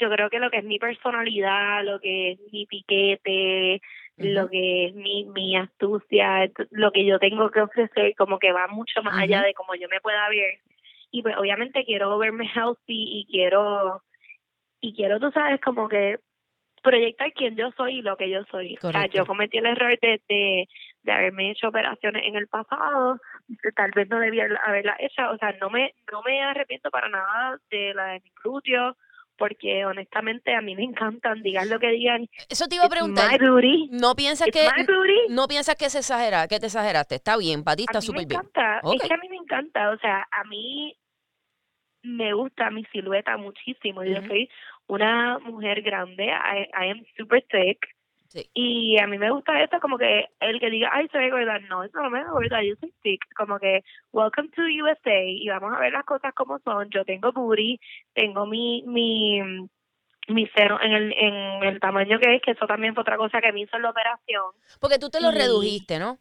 [0.00, 3.80] yo creo que lo que es mi personalidad, lo que es mi piquete,
[4.16, 8.68] lo que es mi, mi astucia, lo que yo tengo que ofrecer, como que va
[8.68, 10.60] mucho más allá de como yo me pueda ver.
[11.10, 14.02] Y pues obviamente quiero verme healthy y quiero,
[14.80, 16.18] y quiero, tú sabes, como que
[16.82, 18.76] proyectar quién yo soy y lo que yo soy.
[18.82, 20.68] O sea, yo cometí el error de, de,
[21.02, 23.18] de haberme hecho operaciones en el pasado,
[23.74, 27.58] tal vez no debía haberla hecho, o sea, no me, no me arrepiento para nada
[27.70, 28.96] de la de mi glúteo,
[29.36, 32.94] porque honestamente a mí me encantan, digan lo que digan, Eso te iba a my
[32.94, 33.40] preguntar.
[33.90, 34.68] ¿No piensas it's que
[35.28, 37.16] no piensas que se exagera, que te exageraste?
[37.16, 38.40] Está bien, para ti está súper bien.
[38.40, 40.96] encanta, es que a mí me encanta, o sea, a mí
[42.02, 44.28] me gusta mi silueta muchísimo, yo Ujú.
[44.28, 44.48] soy
[44.88, 47.78] una mujer grande, I, I am super thick,
[48.34, 48.50] Sí.
[48.52, 51.84] y a mí me gusta eso, como que el que diga, ay, soy gorda, no,
[51.84, 55.72] eso no me da gorda, yo soy thick, como que, welcome to USA, y vamos
[55.72, 57.78] a ver las cosas como son, yo tengo booty,
[58.12, 59.40] tengo mi, mi,
[60.26, 63.40] mi seno en el, en el tamaño que es, que eso también fue otra cosa
[63.40, 64.42] que me hizo en la operación,
[64.80, 66.18] Porque tú te lo Y- redujiste, ¿no?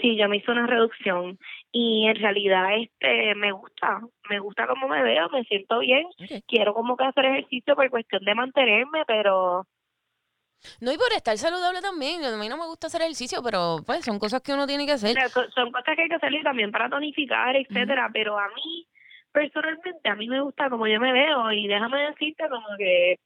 [0.00, 1.38] Sí, yo me hice una reducción
[1.72, 6.06] y en realidad este me gusta, me gusta cómo me veo, me siento bien,
[6.46, 9.66] quiero como que hacer ejercicio por cuestión de mantenerme, pero
[10.80, 12.24] No, y por estar saludable también.
[12.24, 14.92] A mí no me gusta hacer ejercicio, pero pues son cosas que uno tiene que
[14.92, 15.16] hacer.
[15.54, 18.86] son cosas que hay que hacer y también para tonificar, etcétera, pero a mí
[19.32, 23.16] personalmente a mí me gusta como yo me veo y déjame decirte como que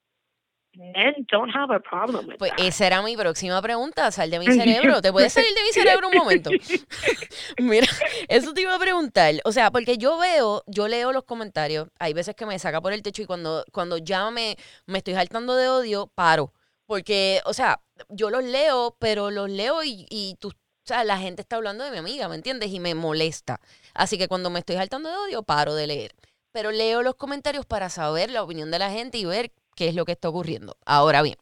[0.75, 2.61] men don't have a problem with Pues that.
[2.67, 5.01] esa era mi próxima pregunta, sal de mi cerebro.
[5.03, 6.51] ¿Te puedes salir de mi cerebro un momento?
[7.59, 7.87] Mira,
[8.29, 9.35] eso te iba a preguntar.
[9.45, 12.93] O sea, porque yo veo, yo leo los comentarios, hay veces que me saca por
[12.93, 16.53] el techo y cuando, cuando ya me, me estoy saltando de odio, paro.
[16.93, 20.53] Porque, o sea, yo los leo, pero los leo y, y tú, o
[20.85, 22.71] sea, la gente está hablando de mi amiga, ¿me entiendes?
[22.71, 23.63] Y me molesta.
[23.95, 26.15] Así que cuando me estoy saltando de odio, paro de leer.
[26.51, 29.95] Pero leo los comentarios para saber la opinión de la gente y ver qué es
[29.95, 30.77] lo que está ocurriendo.
[30.85, 31.39] Ahora bien,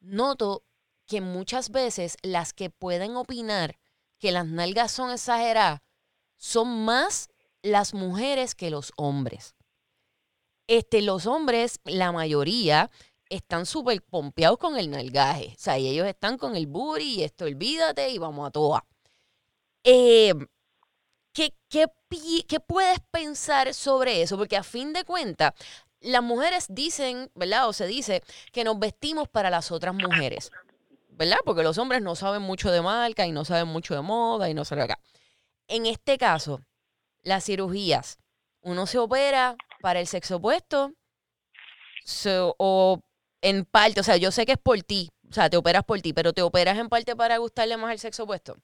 [0.00, 0.64] noto
[1.06, 3.78] que muchas veces las que pueden opinar
[4.18, 5.80] que las nalgas son exageradas
[6.36, 7.30] son más
[7.62, 9.54] las mujeres que los hombres.
[10.66, 12.90] Este, los hombres, la mayoría,
[13.28, 15.54] están súper pompeados con el nalgaje.
[15.56, 18.84] O sea, y ellos están con el booty y esto, olvídate y vamos a toa.
[19.84, 20.34] Eh,
[21.32, 21.86] ¿qué, qué,
[22.46, 24.36] qué puedes pensar sobre eso?
[24.36, 25.52] Porque a fin de cuentas,
[26.00, 27.68] las mujeres dicen, ¿verdad?
[27.68, 30.50] O se dice que nos vestimos para las otras mujeres,
[31.10, 31.38] ¿verdad?
[31.44, 34.54] Porque los hombres no saben mucho de marca y no saben mucho de moda y
[34.54, 34.98] no saben acá.
[35.66, 36.60] En este caso,
[37.22, 38.18] las cirugías,
[38.60, 40.92] uno se opera para el sexo opuesto
[42.58, 43.00] o
[43.42, 46.00] en parte, o sea, yo sé que es por ti, o sea, te operas por
[46.00, 48.56] ti, pero te operas en parte para gustarle más al sexo opuesto.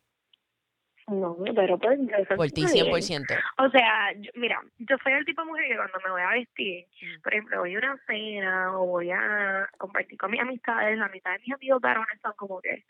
[1.06, 1.98] No, pero pues
[2.34, 2.86] Por ti, muy bien.
[3.02, 3.34] 100%.
[3.58, 6.30] O sea, yo- mira, yo soy el tipo de mujer que cuando me voy a
[6.30, 7.20] vestir, Mm.
[7.22, 11.32] por ejemplo, voy a una cena o voy a compartir con mis amistades, la mitad
[11.34, 12.84] de mis amigos varones son como que,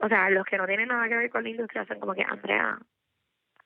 [0.00, 2.24] o sea, los que no tienen nada que ver con la industria son como que,
[2.24, 2.78] Andrea,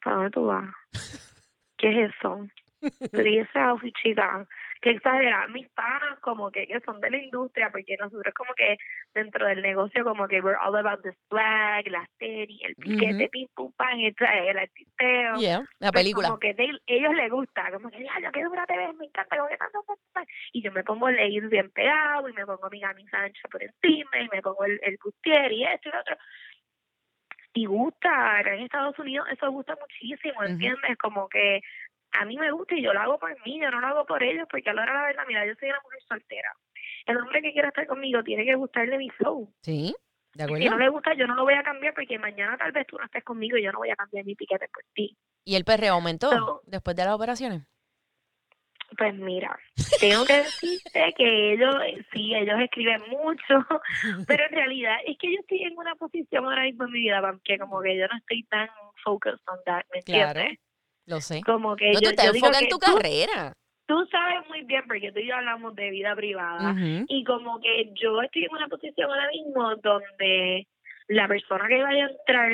[0.05, 0.69] ¿para dónde tú vas?
[1.79, 2.47] ¿Qué es eso?
[3.55, 4.47] Outfit, chica,
[4.81, 8.77] que exagerar mis panas como que, que son de la industria, porque nosotros como que
[9.15, 13.31] dentro del negocio como que we're all about the swag, la serie, el piquete, Ujú.
[13.31, 14.15] pim pum pam, el,
[14.47, 15.37] el artisteo.
[15.41, 16.29] Yeah, la Pues película.
[16.29, 19.37] Como que de- ellos les gusta, como que, ya, qué dura te ves, me encanta,
[19.37, 20.31] como que tanto, tanto, tanto".
[20.53, 23.63] Y yo me pongo el leggings bien pegado, y me pongo mi camisa ancha por
[23.63, 26.17] encima, y me pongo el, el bustier y esto y lo otro.
[27.55, 30.45] Y gusta, acá en Estados Unidos eso gusta muchísimo.
[30.45, 30.97] ¿entiendes?
[30.99, 31.61] Como que
[32.13, 34.23] a mí me gusta y yo lo hago por mí, yo no lo hago por
[34.23, 36.53] ellos, porque a la hora de la verdad, mira, yo soy una mujer soltera.
[37.07, 39.53] El hombre que quiera estar conmigo tiene que gustarle mi flow.
[39.63, 39.95] Sí,
[40.35, 40.71] de Si acuerdo.
[40.71, 43.05] no le gusta, yo no lo voy a cambiar porque mañana tal vez tú no
[43.05, 45.17] estés conmigo y yo no voy a cambiar mi piquete por ti.
[45.45, 47.63] ¿Y el perreo aumentó So- después de las operaciones?
[48.97, 49.59] Pues mira,
[50.01, 51.75] tengo que decirte que ellos,
[52.13, 53.67] sí, ellos escriben mucho,
[54.27, 57.21] pero en realidad es que yo estoy en una posición ahora mismo en mi vida,
[57.21, 58.69] Pam, que como que yo no estoy tan
[59.05, 60.41] focused on that, ¿me Claro.
[61.09, 61.41] Lo sé.
[61.45, 63.53] Como que No, yo, tú te yo digo en que tu tú, carrera.
[63.87, 66.75] tú sabes muy bien, porque tú y yo hablamos de vida privada,
[67.09, 70.67] y como que yo estoy en una posición ahora mismo donde
[71.09, 72.53] la persona que vaya a entrar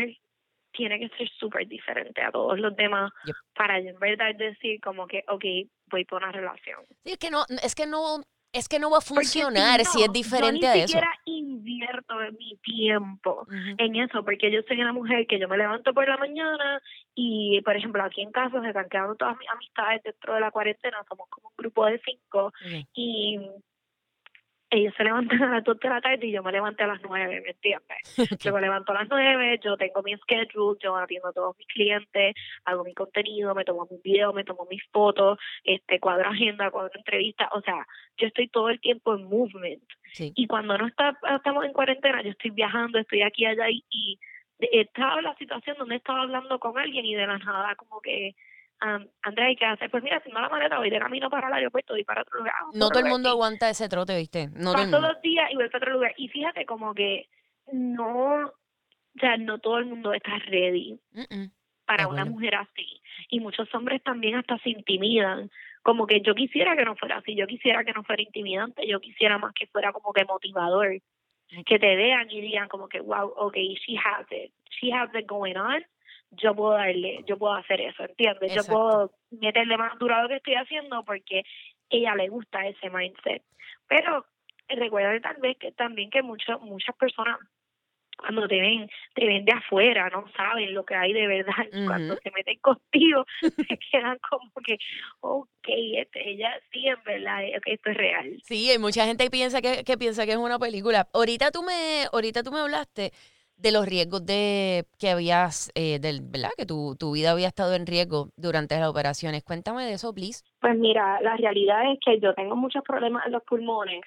[0.72, 3.34] tiene que ser súper diferente a todos los demás Yep.
[3.54, 5.44] para yo en verdad decir como que, ok,
[5.90, 6.80] voy por una relación.
[7.04, 8.22] Sí, es que no, es que no,
[8.54, 10.86] es que no va a funcionar si, no, es diferente yo a ni eso.
[10.88, 13.46] siquiera invierto mi tiempo
[13.78, 16.80] en eso, porque yo soy una mujer que yo me levanto por la mañana
[17.14, 20.50] y, por ejemplo, aquí en casa se están quedando todas mis amistades dentro de la
[20.50, 22.52] cuarentena, somos como un grupo de cinco
[22.94, 23.40] y
[24.74, 27.00] ellos se levantan a las dos de la tarde y yo me levanté a las
[27.02, 27.98] nueve, ¿me entiendes?
[28.44, 31.66] Yo me levanto a las nueve, yo tengo mi schedule, yo atiendo a todos mis
[31.68, 32.34] clientes,
[32.64, 36.92] hago mi contenido, me tomo mis videos, me tomo mis fotos, este cuadro agenda, cuadro
[36.94, 39.82] entrevista, o sea, yo estoy todo el tiempo en movement.
[40.12, 40.32] Sí.
[40.34, 44.18] Y cuando no está, estamos en cuarentena, yo estoy viajando, estoy aquí, allá y, y
[44.58, 48.34] estaba en la situación donde estaba hablando con alguien y de la nada como que,
[48.84, 49.90] um, Andrea, ¿qué haces?
[49.90, 52.54] Pues mira, haciendo la maleta, voy de camino para el aeropuerto, voy para otro lugar.
[52.74, 54.48] No todo el mundo y aguanta ese trote, ¿viste?
[54.54, 56.14] No paso los días y voy para otro lugar.
[56.16, 57.28] Y fíjate como que
[57.72, 58.52] no, o
[59.18, 60.98] sea, no todo el mundo está ready
[61.86, 63.00] para una mujer así.
[63.28, 65.50] Y muchos hombres también hasta se intimidan.
[65.82, 69.00] Como que yo quisiera que no fuera así, yo quisiera que no fuera intimidante, yo
[69.00, 71.00] quisiera más que fuera como que motivador.
[71.66, 75.26] Que te vean y digan como que, wow, okay, she has it, she has it
[75.26, 75.84] going on,
[76.30, 78.52] yo puedo darle, yo puedo hacer eso, ¿entiendes?
[78.52, 78.72] Exacto.
[78.72, 81.42] Yo puedo meterle más duro a lo que estoy haciendo porque
[81.90, 83.42] ella le gusta ese mindset.
[83.88, 84.26] Pero
[84.68, 87.38] recuerda tal vez que también que muchas muchas personas
[88.16, 91.52] cuando te ven, te ven de afuera, no saben lo que hay de verdad.
[91.86, 94.78] Cuando se meten contigo, se quedan como que,
[95.20, 98.40] ok, este, ella sí, en verdad, eh, ok, esto es real.
[98.44, 101.08] Sí, hay mucha gente que piensa que, que piensa que es una película.
[101.12, 103.12] Ahorita tú me, ahorita tú me hablaste
[103.56, 106.50] de los riesgos de que habías, eh, del, ¿verdad?
[106.56, 109.44] Que tu, tu vida había estado en riesgo durante las operaciones.
[109.44, 110.42] Cuéntame de eso, please.
[110.60, 114.02] Pues mira, la realidad es que yo tengo muchos problemas en los pulmones.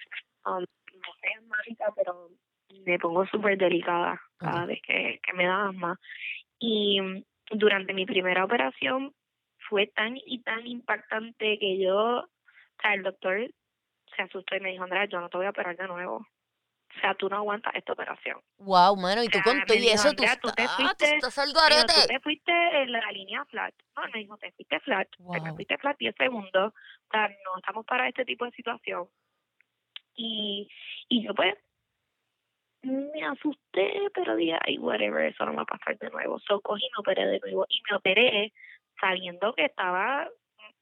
[0.45, 2.29] Um, no soy asmática, pero
[2.85, 5.99] me pongo súper delicada cada vez que, que me da asma.
[6.59, 9.13] Y mm, durante mi primera operación
[9.69, 12.27] fue tan y tan impactante que yo, o
[12.81, 13.49] sea, el doctor
[14.15, 16.25] se asustó y me dijo, Andrea, yo no te voy a operar de nuevo.
[16.97, 18.41] O sea, tú no aguantas esta operación.
[18.57, 20.77] Wow, mano, y tú sea, con me todo y eso, tú, Andrea, tú te estás-
[20.77, 22.07] tú fuiste- estás al Pero tú garete.
[22.13, 23.73] te fuiste en la línea flat.
[23.95, 25.07] No, me dijo, te fuiste flat.
[25.09, 26.73] Te fuiste flat 10 segundos.
[26.73, 29.07] O sea, no estamos para este tipo de situación.
[30.15, 30.67] Y,
[31.09, 31.53] y yo pues
[32.81, 36.39] me asusté, pero dije, ay, whatever, eso no va a pasar de nuevo.
[36.39, 37.65] So, cogí y me operé de nuevo.
[37.69, 38.53] Y me operé
[38.99, 40.27] sabiendo que estaba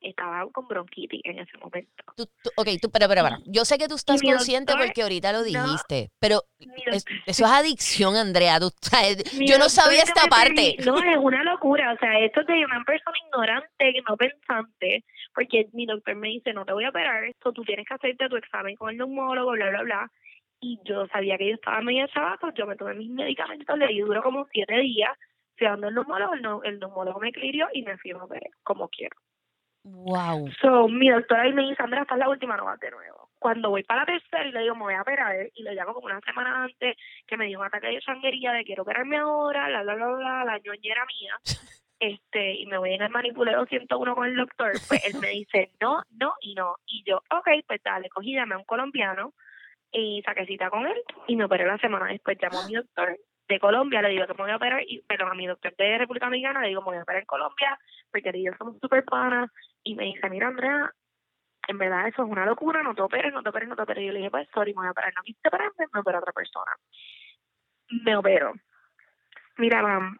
[0.01, 2.03] estaba con bronquitis en ese momento.
[2.15, 3.37] Tú, tú- ok, tú, pero, pero, pero.
[3.45, 6.41] Yo sé que tú estás consciente doctor- porque ahorita lo no, dijiste, pero
[6.91, 8.59] es- eso es adicción, Andrea.
[8.59, 8.69] Tú,
[9.55, 10.75] yo no sabía esta parte.
[10.77, 11.93] permi- No, es una locura.
[11.93, 15.03] O sea, esto es de una persona ignorante, no pensante,
[15.33, 18.29] porque mi doctor me dice, no te voy a operar, esto tú tienes que hacerte
[18.29, 20.11] tu examen con el neumólogo, bla, bla, bla.
[20.61, 23.99] Y yo sabía que yo estaba medio chabaco, yo me tomé mis medicamentos, le di
[23.99, 25.11] duro como siete días,
[25.57, 28.49] fui dando el neumólogo, el, neu- el neumólogo me clirió y me fui a operar,
[28.63, 29.15] como quiero.
[29.87, 30.49] Wow.
[30.61, 33.29] So, mi doctora ahí me dice, Andrea, esta es la última, no vas de nuevo.
[33.37, 35.93] Cuando voy para la tercera y le digo, me voy a operar, y le llamo
[35.93, 39.69] como una semana antes, que me dio un ataque de sanguería de quiero operarme ahora,
[39.69, 41.35] la, la, la, la, la ñoñera mía,
[41.99, 45.69] este, y me voy en el manipuleo 101 con el doctor, pues él me dice,
[45.79, 46.77] no, no y no.
[46.87, 49.33] Y yo, ok, pues dale, cogí, llamé a un colombiano,
[49.91, 53.19] y saqué cita con él, y me operé la semana después, llamó a mi doctor
[53.47, 55.99] de Colombia, le digo que me voy a operar, y, perdón, a mi doctor de
[55.99, 57.77] República Dominicana, le digo, me voy a operar en Colombia,
[58.11, 59.51] porque yo somos súper panas,
[59.85, 60.91] y me dice, mira, Andrea,
[61.67, 64.03] en verdad eso es una locura, no te operes, no te operes, no te operes.
[64.03, 65.13] Y yo le dije, pues, sorry, me voy a operar.
[65.15, 66.71] No quise operarme, me operó otra persona.
[68.03, 68.53] Me opero.
[69.57, 70.17] Mira, mam,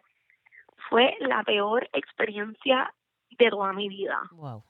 [0.88, 2.92] fue la peor experiencia
[3.38, 4.20] de toda mi vida.
[4.30, 4.64] Wow.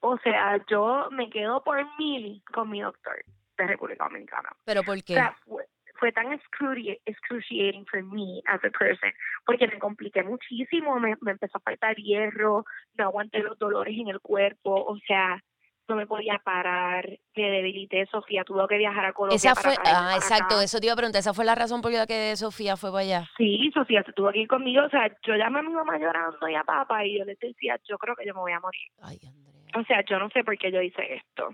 [0.00, 3.24] O sea, yo me quedo por mil con mi doctor
[3.56, 4.50] de República Dominicana.
[4.64, 5.14] ¿Pero por O qué?
[5.14, 9.12] sea, fue, fue tan excruci- excruciating for me as a person,
[9.46, 12.64] porque me compliqué muchísimo, me, me empezó a faltar hierro,
[12.96, 15.42] no aguanté los dolores en el cuerpo, o sea,
[15.86, 19.84] no me podía parar, me debilité, Sofía tuvo que viajar a Colombia Esa fue, ah,
[19.84, 20.64] para exacto, acá.
[20.64, 23.02] eso te iba a preguntar, esa fue la razón por la que Sofía fue para
[23.02, 23.28] allá.
[23.36, 26.48] Sí, Sofía se tuvo que ir conmigo, o sea, yo llamé a mi mamá llorando
[26.48, 28.88] y a papá y yo les decía, yo creo que yo me voy a morir.
[29.02, 29.80] Ay, Andrea.
[29.80, 31.50] o sea, yo no sé por qué yo hice esto.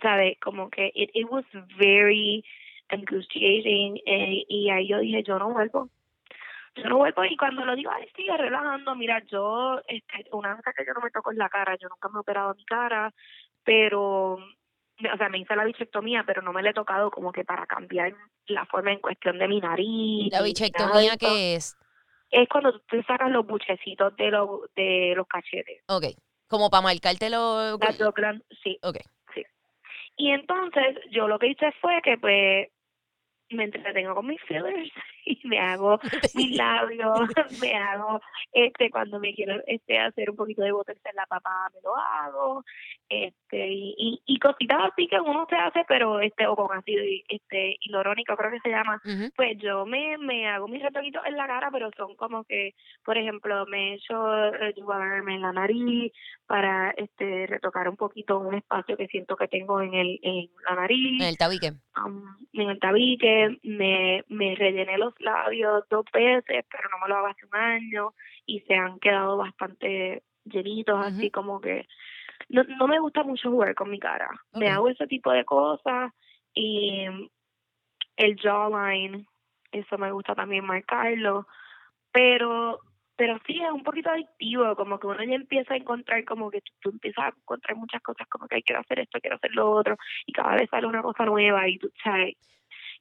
[0.00, 0.38] ¿Sabes?
[0.40, 1.44] Como que it, it was
[1.78, 2.44] very
[2.92, 5.88] angustiating eh, y ahí yo dije, yo no vuelvo.
[6.74, 10.64] Yo no vuelvo y cuando lo digo, ay, sigue relajando, mira, yo, este, una vez
[10.74, 13.12] que yo no me toco en la cara, yo nunca me he operado mi cara,
[13.62, 17.44] pero, o sea, me hice la bichectomía, pero no me la he tocado como que
[17.44, 18.14] para cambiar
[18.46, 20.32] la forma en cuestión de mi nariz.
[20.32, 21.76] La bichectomía que es,
[22.30, 25.82] Es cuando tú te sacas los buchecitos de, los de los cachetes.
[25.88, 26.06] ok,
[26.48, 27.76] como para marcártelo.
[27.78, 27.98] Las
[28.62, 28.78] sí.
[28.82, 28.96] Ok.
[30.16, 32.68] Y entonces yo lo que hice fue que pues
[33.52, 34.90] me entretengo con mis fillers
[35.24, 35.98] y me hago
[36.34, 37.28] mis labios,
[37.60, 38.20] me hago
[38.52, 41.96] este cuando me quiero este hacer un poquito de botox en la papa me lo
[41.96, 42.64] hago,
[43.08, 47.02] este y, y, y cositas así que uno se hace pero este o con ácido
[47.28, 49.00] este hialurónico creo que se llama
[49.36, 53.16] pues yo me, me hago mis retoquitos en la cara, pero son como que, por
[53.18, 54.14] ejemplo, me echo
[54.76, 56.12] Juvarme en la nariz
[56.46, 60.76] para este retocar un poquito un espacio que siento que tengo en el en la
[60.76, 61.72] nariz, En el tabique.
[62.04, 67.16] um, en el tabique, me, me rellené los labios dos veces, pero no me lo
[67.16, 68.14] hago hace un año
[68.46, 71.86] y se han quedado bastante llenitos, así como que
[72.48, 74.28] no, no me gusta mucho jugar con mi cara.
[74.54, 76.12] Me hago ese tipo de cosas
[76.54, 77.06] y
[78.16, 79.26] el jawline,
[79.72, 81.46] eso me gusta también marcarlo,
[82.12, 82.80] pero
[83.16, 86.60] pero sí es un poquito adictivo, como que uno ya empieza a encontrar como que
[86.62, 89.52] tú, tú empiezas a encontrar muchas cosas como que "Ay, quiero hacer esto, quiero hacer
[89.54, 89.96] lo otro
[90.26, 92.34] y cada vez sale una cosa nueva y tú sabes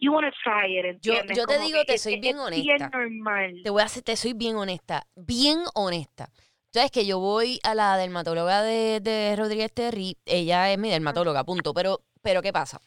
[0.02, 1.38] you want to try it, Yo- ¿entiendes?
[1.38, 2.90] yo te Como digo, que te es- soy bien es honesta.
[2.90, 3.62] normal.
[3.64, 6.30] Te voy a hacer, te soy bien honesta, bien honesta.
[6.74, 11.44] Sabes que yo voy a la dermatóloga de, de Rodríguez Terry, ella es mi dermatóloga,
[11.44, 11.74] punto.
[11.74, 12.80] Pero, pero ¿qué pasa?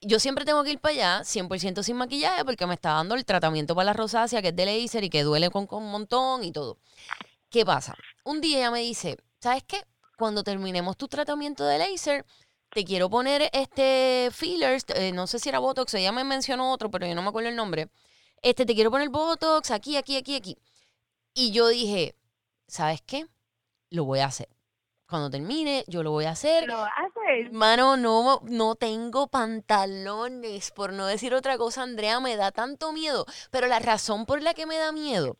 [0.00, 3.24] Yo siempre tengo que ir para allá 100% sin maquillaje porque me está dando el
[3.24, 6.44] tratamiento para la rosácea, que es de laser y que duele con, con un montón
[6.44, 6.78] y todo.
[7.50, 7.94] ¿Qué pasa?
[8.24, 9.82] Un día ella me dice, ¿sabes qué?
[10.16, 12.24] Cuando terminemos tu tratamiento de laser,
[12.74, 16.90] te quiero poner este fillers, eh, no sé si era Botox, ella me mencionó otro,
[16.90, 17.88] pero yo no me acuerdo el nombre.
[18.42, 20.58] Este, te quiero poner Botox aquí, aquí, aquí, aquí.
[21.32, 22.16] Y yo dije,
[22.66, 23.26] ¿sabes qué?
[23.90, 24.48] Lo voy a hacer.
[25.08, 26.66] Cuando termine, yo lo voy a hacer.
[26.66, 27.52] Lo haces.
[27.52, 33.24] Mano, no, no tengo pantalones, por no decir otra cosa, Andrea, me da tanto miedo.
[33.50, 35.36] Pero la razón por la que me da miedo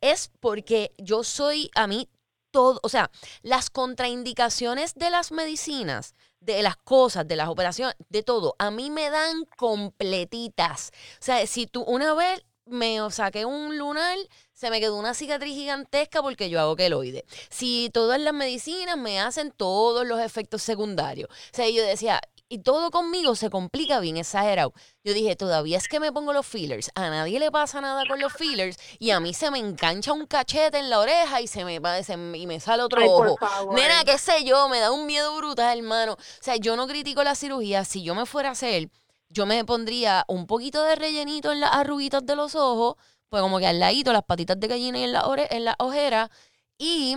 [0.00, 2.08] es porque yo soy, a mí,
[2.50, 3.10] todo, o sea,
[3.42, 8.90] las contraindicaciones de las medicinas, de las cosas, de las operaciones, de todo, a mí
[8.90, 10.90] me dan completitas.
[11.20, 14.16] O sea, si tú una vez me saqué un lunar,
[14.52, 17.24] se me quedó una cicatriz gigantesca porque yo hago queloide.
[17.50, 21.28] Si todas las medicinas me hacen todos los efectos secundarios.
[21.30, 24.72] O sea, yo decía, y todo conmigo se complica bien exagerado.
[25.04, 26.90] Yo dije, todavía es que me pongo los fillers.
[26.94, 30.26] A nadie le pasa nada con los fillers y a mí se me engancha un
[30.26, 33.36] cachete en la oreja y se me, va- se y me sale otro Ay, ojo.
[33.74, 36.14] Nena, qué sé yo, me da un miedo brutal, hermano.
[36.14, 37.84] O sea, yo no critico la cirugía.
[37.84, 38.88] Si yo me fuera a hacer,
[39.28, 42.96] yo me pondría un poquito de rellenito en las arruguitas de los ojos,
[43.28, 45.74] pues como que al ladito, las patitas de gallina y en la, ore- en la
[45.78, 46.30] ojera,
[46.78, 47.16] y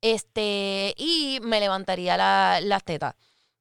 [0.00, 3.14] este, y me levantaría la- las tetas.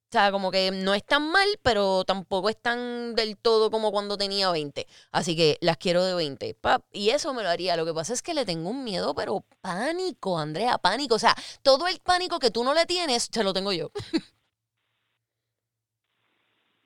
[0.09, 3.91] O sea, como que no es tan mal, pero tampoco es tan del todo como
[3.91, 4.87] cuando tenía 20.
[5.11, 6.55] Así que las quiero de 20.
[6.55, 7.77] pap, y eso me lo haría.
[7.77, 11.13] Lo que pasa es que le tengo un miedo, pero pánico, Andrea, pánico.
[11.13, 13.91] O sea, todo el pánico que tú no le tienes, se lo tengo yo.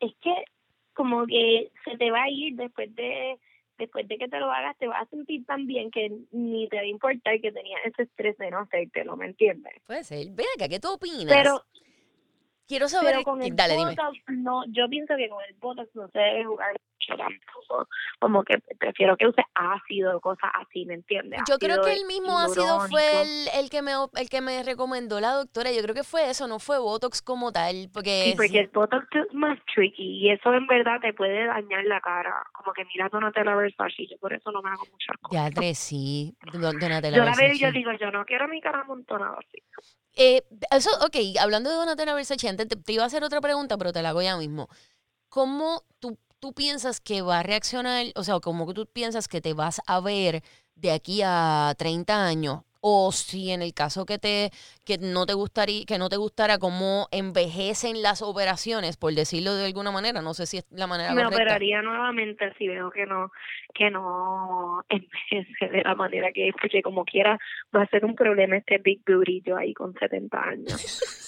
[0.02, 0.36] es que
[0.94, 3.40] como que se te va a ir después de
[3.78, 6.76] después de que te lo hagas te vas a sentir tan bien que ni te
[6.76, 9.74] va a importar que tenías ese estrés de no hacértelo, ¿me entiendes?
[9.88, 10.28] Puede ser.
[10.32, 11.26] Ven acá, ¿qué tú opinas?
[11.30, 11.64] Pero,
[12.68, 13.12] Quiero saber.
[13.12, 13.92] pero con el Dale, dime.
[13.92, 16.76] Botox, no, yo pienso que con el Botox no se debe jugar
[17.10, 17.88] mucho tampoco.
[18.20, 21.42] Como que prefiero que use ácido, cosas así, ¿me entiendes?
[21.48, 25.20] Yo creo que el mismo ácido fue el, el que me el que me recomendó
[25.20, 25.72] la doctora.
[25.72, 29.06] Yo creo que fue eso, no fue Botox como tal, porque Sí, porque el Botox
[29.16, 32.44] es más tricky y eso en verdad te puede dañar la cara.
[32.54, 35.44] Como que mira Donatella Versace, yo por eso no me hago muchas cosas.
[35.46, 38.62] ya tres sí, Don- Donatella yo la veo y yo digo, yo no quiero mi
[38.62, 39.62] cara amontonada así.
[40.16, 43.78] Eh, eso, ok, hablando de Donatella Versace, antes te, te iba a hacer otra pregunta,
[43.78, 44.70] pero te la hago ya mismo.
[45.28, 49.40] ¿Cómo tú, tú piensas que va a reaccionar, o sea, cómo que tú piensas que
[49.40, 50.42] te vas a ver
[50.76, 52.64] de aquí a 30 años?
[52.82, 54.52] O si en el caso que te
[54.84, 59.68] que no te gustaría que no te gustara cómo envejecen las operaciones, por decirlo de
[59.68, 61.44] alguna manera, no sé si es la manera Me correcta.
[61.44, 63.32] operaría nuevamente si veo que no
[63.74, 67.40] que no envejece de la manera que es, porque como quiera
[67.74, 70.74] va a ser un problema este big booty yo ahí con 70 años.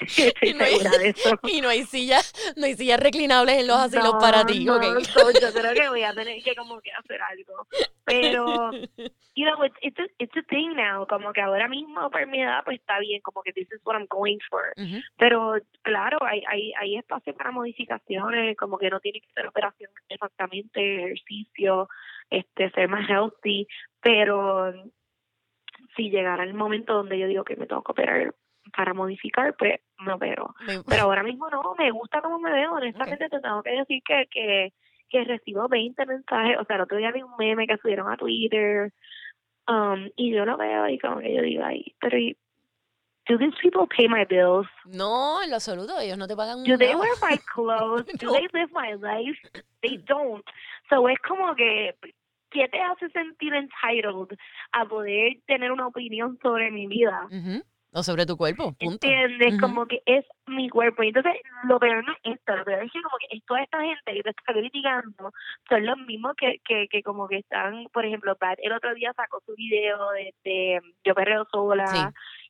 [0.00, 1.38] Estoy Y no hay- segura de eso.
[1.44, 4.76] Y no hay sillas, no hay sillas reclinables en los asilos No, para ti, no,
[4.76, 5.00] ok.
[5.04, 7.66] so, yo creo que voy a tener que como que hacer algo.
[8.04, 8.70] Pero,
[9.34, 11.06] you know, it's, it's, a, it's a thing now.
[11.06, 13.94] Como que ahora mismo por mi edad, pues está bien, como que this is what
[13.96, 14.72] I'm going for.
[15.18, 19.90] Pero, claro, hay, hay, hay espacio para modificaciones, como que no tiene que ser operación
[20.08, 21.88] exactamente, ejercicio,
[22.30, 23.66] este, ser más healthy.
[24.00, 24.72] Pero,
[25.96, 28.34] si llegara el momento donde yo digo que me tengo que operar
[28.74, 29.80] para modificar, pues
[30.12, 30.54] opero.
[30.66, 32.72] Me- Pero ahora mismo no, me gusta cómo me veo.
[32.72, 34.72] Honestamente, te tengo que decir que, que,
[35.08, 36.56] que recibo 20 mensajes.
[36.58, 38.92] O sea, el otro día vi un meme que subieron a Twitter.
[39.68, 42.36] Um, y yo lo veo y como que yo digo, ay, pero ¿y-
[43.28, 44.68] ¿do these people pay my bills?
[44.84, 48.06] No, en lo absoluto, ellos no te pagan Do they wear my clothes?
[48.20, 48.32] Do No.
[48.34, 49.36] they live my life?
[49.82, 50.44] They don't.
[50.88, 51.96] So es como que,
[52.50, 54.38] ¿qué te hace sentir entitled
[54.70, 57.26] a poder tener una opinión sobre mi vida?
[57.26, 57.64] Ujú.
[57.96, 59.06] O sobre tu cuerpo, punto.
[59.06, 59.58] ¿Entiendes?
[59.58, 61.02] Como que es mi cuerpo.
[61.02, 61.32] Y entonces,
[61.64, 64.12] lo peor no es esto, lo peor es que como que es toda esta gente
[64.12, 65.32] que te está criticando
[65.66, 69.14] son los mismos que, que, que como que están, por ejemplo, Pat el otro día
[69.16, 71.98] sacó su video de, de Yo Perreo Sola Sí.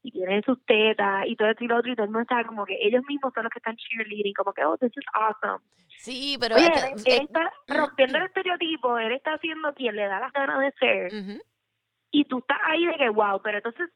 [0.02, 2.44] y tiene sus tetas y todo esto y lo otro y todo el mundo está
[2.44, 5.64] como que ellos mismos son los que están cheerleading, como que, oh, this is awesome.
[5.98, 6.56] Sí, pero...
[6.56, 10.58] Oye, él, eh, está rompiendo el estereotipo, él está haciendo quien le da las ganas
[10.58, 11.12] de ser
[12.10, 13.90] y tú estás ahí de que wow, pero entonces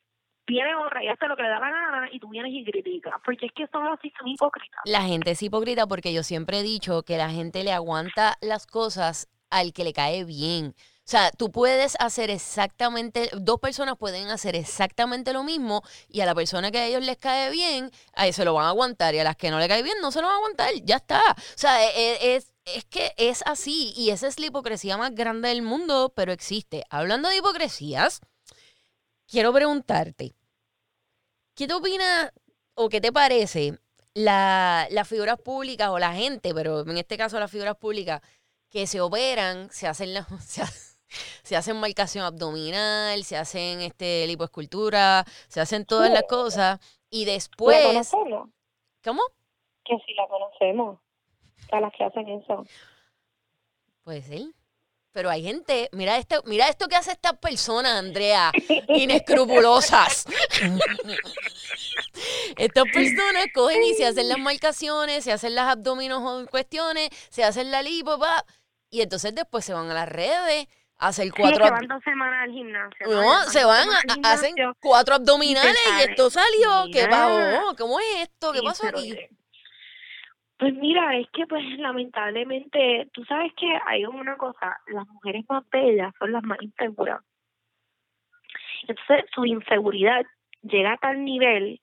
[0.51, 3.15] viene otra y hace lo que le da la gana y tú vienes y criticas,
[3.25, 4.81] porque es que son así, son hipócritas.
[4.85, 8.67] La gente es hipócrita porque yo siempre he dicho que la gente le aguanta las
[8.67, 10.75] cosas al que le cae bien.
[10.77, 16.27] O sea, tú puedes hacer exactamente, dos personas pueden hacer exactamente lo mismo y a
[16.27, 19.15] la persona que a ellos les cae bien, a ellos se lo van a aguantar
[19.15, 20.97] y a las que no le cae bien no se lo van a aguantar, ya
[20.97, 21.21] está.
[21.33, 25.13] O sea, e- e- es, es que es así y esa es la hipocresía más
[25.15, 26.85] grande del mundo, pero existe.
[26.91, 28.21] Hablando de hipocresías,
[29.27, 30.35] quiero preguntarte,
[31.61, 32.33] ¿qué te opinas
[32.75, 33.79] o qué te parece
[34.15, 38.23] la- las figuras públicas o la gente, pero en este caso las figuras públicas
[38.71, 40.71] que se operan, se hacen la, se, ha-
[41.43, 46.81] se hacen marcación abdominal, se hacen este lipoescultura, se hacen todas las cosas
[47.11, 48.49] y ¿La después, conocemos?
[49.05, 49.23] ¿cómo?
[49.85, 50.99] Que sí la conocemos,
[51.73, 52.65] a las que hacen eso.
[54.03, 54.41] Puede ser.
[55.13, 58.53] Pero hay gente, mira esto, mira esto que hace esta persona, Andrea,
[58.89, 60.25] inescrupulosas.
[62.57, 67.43] Estas personas cogen y se hacen las marcaciones, se hacen las abdominos o cuestiones, se
[67.45, 68.45] hacen la lipo, pa,
[68.91, 70.67] y entonces después se van a las redes
[70.99, 73.07] hacer Sí, cuatro que ab- van dos semanas al gimnasio.
[73.09, 76.85] no, se van, a- hacen cuatro abdominales y esto salió.
[76.93, 77.75] ¿Qué pasó?
[77.79, 78.53] ¿Cómo es esto?
[78.53, 79.17] ¿Qué Sí, pasó aquí?
[80.61, 85.65] Pues mira, es que pues lamentablemente, tú sabes que hay una cosa, las mujeres más
[85.71, 87.23] bellas son las más inseguras.
[88.87, 90.27] Entonces su inseguridad
[90.61, 91.81] llega a tal nivel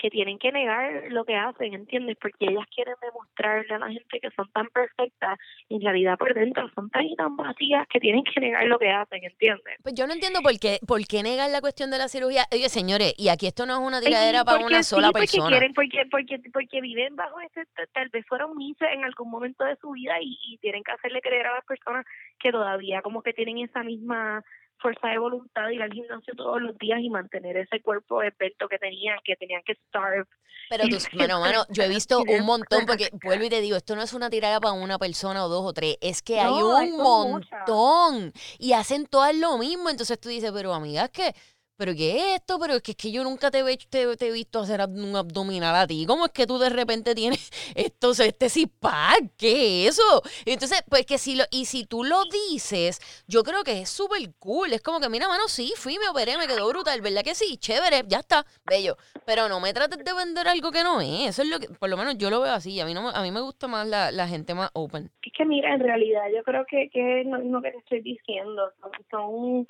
[0.00, 2.16] que tienen que negar lo que hacen, ¿entiendes?
[2.20, 5.38] Porque ellas quieren demostrarle a la gente que son tan perfectas
[5.68, 8.78] y en realidad por dentro son tan y tan vacías que tienen que negar lo
[8.78, 9.76] que hacen, ¿entiendes?
[9.82, 12.44] Pues yo no entiendo por qué, por qué negar la cuestión de la cirugía.
[12.52, 15.50] Oye, señores, y aquí esto no es una tiradera para una sola sí, porque persona.
[15.50, 19.76] Quieren, porque, porque, porque viven bajo este, tal vez fueron mises en algún momento de
[19.76, 22.06] su vida y, y tienen que hacerle creer a las personas
[22.38, 24.42] que todavía como que tienen esa misma
[24.80, 28.68] fuerza de voluntad de ir al gimnasio todos los días y mantener ese cuerpo esbelto
[28.68, 30.24] que tenían, que tenían que starve.
[30.68, 33.96] Pero tú, mano, mano, yo he visto un montón, porque vuelvo y te digo, esto
[33.96, 36.92] no es una tirada para una persona o dos o tres, es que hay un
[36.96, 37.50] muchas.
[37.68, 39.90] montón y hacen todas lo mismo.
[39.90, 41.34] Entonces tú dices, pero amigas, que
[41.80, 42.58] pero ¿qué es esto?
[42.60, 45.74] Pero es que, es que yo nunca te, te, te he visto hacer un abdominal
[45.74, 46.04] a ti.
[46.06, 49.30] ¿Cómo es que tú de repente tienes esto, este six pack?
[49.38, 50.22] ¿Qué es eso?
[50.44, 54.20] Entonces, pues que si lo, y si tú lo dices, yo creo que es súper
[54.38, 54.74] cool.
[54.74, 57.56] Es como que, mira, mano, sí, fui, me operé, me quedó brutal, ¿verdad que sí?
[57.56, 58.98] Chévere, ya está, bello.
[59.24, 61.28] Pero no me trates de vender algo que no es.
[61.30, 62.78] Eso es lo que, por lo menos yo lo veo así.
[62.80, 65.10] A mí no a mí me gusta más la, la gente más open.
[65.22, 68.02] Es que mira, en realidad yo creo que, que es lo mismo que te estoy
[68.02, 68.70] diciendo.
[69.10, 69.66] Son,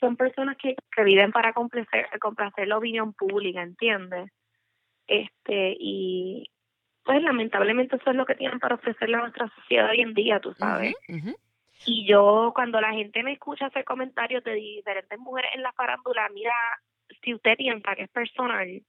[0.00, 4.30] son personas que, que viven para complacer, complacer la opinión pública, ¿entiendes?
[5.06, 6.50] Este, y
[7.04, 10.40] pues lamentablemente eso es lo que tienen para ofrecerle a nuestra sociedad hoy en día,
[10.40, 10.94] tú sabes.
[11.08, 11.36] Ujú.
[11.84, 16.28] Y yo, cuando la gente me escucha hacer comentarios de diferentes mujeres en la farándula,
[16.30, 16.52] mira,
[17.22, 18.82] si usted piensa que es personal,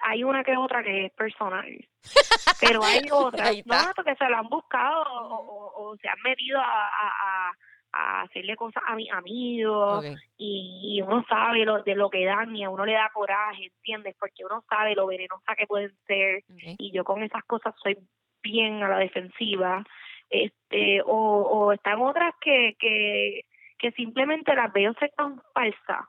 [0.00, 1.66] hay una que otra que es personal.
[2.60, 6.58] Pero hay otras, no, porque se lo han buscado o, o- o se han metido
[6.60, 7.52] a, a, a-
[7.92, 10.04] a hacerle cosas a mis amigos
[10.38, 13.66] y, y uno sabe lo, de lo que dan y a uno le da coraje,
[13.66, 14.16] ¿entiendes?
[14.18, 16.42] Porque uno sabe lo venenosa que pueden ser
[16.78, 17.98] y yo con esas cosas soy
[18.42, 19.84] bien a la defensiva
[20.30, 23.44] este o, o están otras que que
[23.78, 26.06] que simplemente las veo ser tan falsas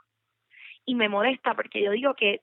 [0.86, 2.42] y me molesta porque yo digo que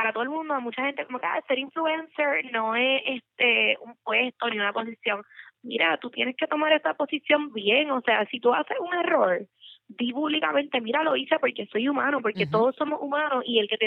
[0.00, 3.76] para todo el mundo, a mucha gente como que ah, ser influencer no es este
[3.82, 5.22] un puesto ni una posición.
[5.62, 9.46] Mira, tú tienes que tomar esa posición bien, o sea, si tú haces un error,
[9.88, 13.76] di públicamente, mira, lo hice porque soy humano, porque todos somos humanos y el que
[13.76, 13.86] te,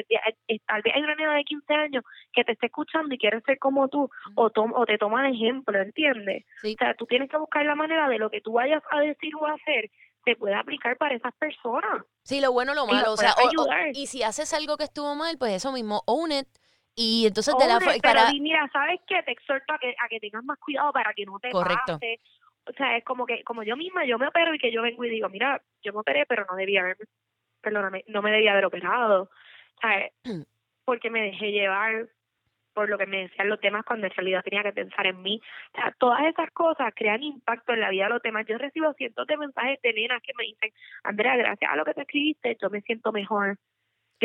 [0.50, 2.04] eh, tal vez hay una nena de 15 años
[2.34, 5.34] que te esté escuchando y quiere ser como tú o, tom- o te toma el
[5.34, 6.46] ejemplo, ¿entiendes?
[6.62, 6.76] Sí.
[6.76, 9.34] O sea, tú tienes que buscar la manera de lo que tú vayas a decir
[9.40, 9.90] o a hacer
[10.26, 12.04] se pueda aplicar para esas personas.
[12.24, 13.14] Sí, lo bueno, lo Y lo malo.
[13.14, 16.48] O sea, o- y si haces algo que estuvo mal, pues eso mismo, own it.
[16.96, 19.24] Y entonces de la Hombre, pero para mira, ¿sabes qué?
[19.24, 21.94] Te exhorto a que, a que tengas más cuidado para que no te Correcto.
[21.94, 22.20] pase.
[22.66, 25.04] O sea, es como que, como yo misma, yo me opero y que yo vengo
[25.04, 26.98] y digo, mira, yo me operé, pero no debía haber,
[27.62, 29.30] perdóname, no me debía haber operado.
[29.82, 30.10] Sea,
[30.86, 32.08] porque me dejé llevar
[32.74, 35.40] por lo que me decían los demás cuando en realidad tenía que pensar en mí.
[35.74, 38.46] O sea, todas esas cosas crean impacto en la vida de los demás.
[38.48, 40.72] Yo recibo cientos de mensajes de nenas que me dicen,
[41.04, 43.58] Andrea, gracias a lo que te escribiste, yo me siento mejor.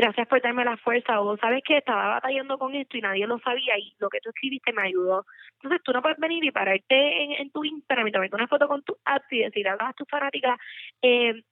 [0.01, 1.21] Gracias por darme la fuerza.
[1.21, 4.29] O sabes que estaba batallando con esto y nadie lo sabía y lo que tú
[4.31, 5.25] escribiste me ayudó.
[5.55, 8.69] Entonces tú no puedes venir y pararte en, en tu Instagram y tomarte una foto
[8.69, 10.57] con tu apps y decir a tus fanáticas,
[11.03, 11.43] eh,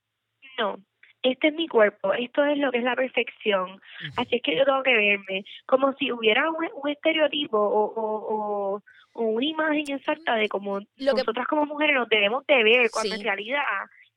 [0.58, 0.76] no,
[1.22, 3.80] este es mi cuerpo, esto es lo que es la perfección,
[4.16, 8.74] así es que yo tengo que verme, como si hubiera un, un estereotipo o, o,
[8.76, 8.82] o,
[9.14, 13.14] o una imagen exacta de cómo que- nosotras como mujeres nos debemos de ver, cuando
[13.16, 13.20] Sí.
[13.20, 13.62] en realidad,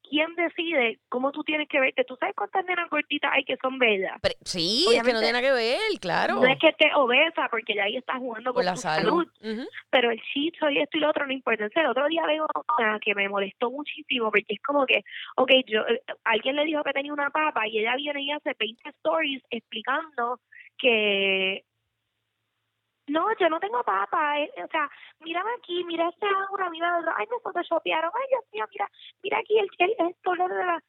[0.10, 2.04] ¿quién decide cómo tú tienes que verte?
[2.04, 4.20] ¿Tú sabes cuántas nenas gorditas hay que son bellas?
[4.44, 6.36] Sí, es que no Obviamente, tiene nada que ver, claro.
[6.36, 9.28] No es que esté obesa, porque ya ahí estás jugando con la tu salud.
[9.90, 11.64] pero el chicho y esto y lo otro no importa.
[11.64, 12.46] Entonces, el otro día veo
[12.78, 15.04] una que me molestó muchísimo porque es como que,
[15.36, 18.56] ok, yo, eh, alguien le dijo que tenía una papa y ella viene y hace
[18.58, 20.40] 20 stories explicando
[20.78, 21.66] que
[23.10, 24.90] no, yo no tengo papa, eh, o sea,
[25.20, 28.90] mírame aquí, mira esta una, mira ay, me photoshopearon, ay, Dios mío, mira,
[29.24, 30.84] mira aquí el, el esto, la.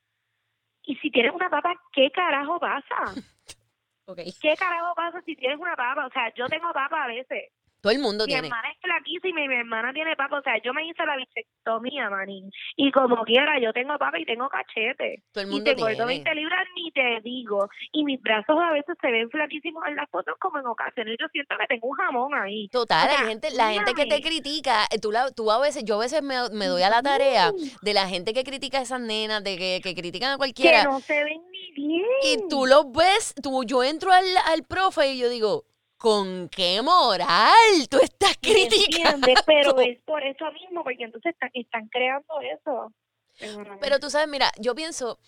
[0.82, 3.14] Y si tienes una papa, ¿qué carajo pasa?
[4.40, 6.06] ¿Qué carajo pasa si tienes una papa?
[6.06, 7.52] O sea, yo tengo papa a veces.
[7.80, 8.48] Todo el mundo Mi tiene.
[8.48, 10.38] hermana flaquísima y mi hermana tiene papa.
[10.38, 12.50] O sea, yo me hice la bichectomía, manín.
[12.76, 15.22] Y como quiera, yo tengo papa y tengo cachete.
[15.32, 16.04] Todo el Y mundo tengo tiene.
[16.04, 17.68] 20 libras, ni te digo.
[17.92, 21.26] Y mis brazos a veces se ven flaquísimos en las fotos, como en ocasiones yo
[21.32, 22.68] siento que tengo un jamón ahí.
[22.68, 25.60] Total, O sea, hay gente, la gente que te critica, eh, tú, la, tú a
[25.60, 28.78] veces, yo a veces me, me doy a la tarea de la gente que critica
[28.78, 30.84] a esas nenas, de que, que critican a Que cualquiera.
[30.84, 32.06] no se ven ni bien.
[32.24, 35.64] Y tú los ves, tú, yo entro al, al profe y yo digo,
[36.00, 37.28] ¿con qué moral
[37.90, 39.28] tú estás ¿Me criticando?
[39.28, 39.42] entiendes?
[39.44, 42.92] Pero es por eso mismo, porque entonces están, están creando eso.
[43.80, 45.18] Pero tú sabes, mira, yo pienso,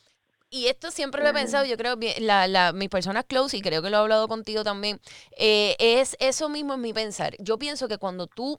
[0.49, 3.83] y esto siempre lo he pensado, yo creo, la, la, mis personas close, y creo
[3.83, 4.99] que lo he hablado contigo también,
[5.37, 7.37] eh, es eso mismo en mi pensar.
[7.39, 8.59] Yo pienso que cuando tú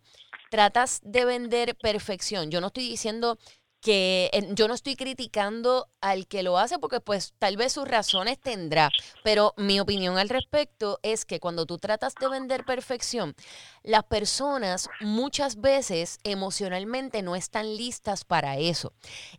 [0.51, 3.39] tratas de vender perfección, yo no estoy diciendo
[3.83, 8.39] que yo no estoy criticando al que lo hace porque pues tal vez sus razones
[8.39, 8.89] tendrá,
[9.23, 13.35] pero mi opinión al respecto es que cuando tú tratas de vender perfección,
[13.83, 18.93] las personas muchas veces emocionalmente no están listas para eso.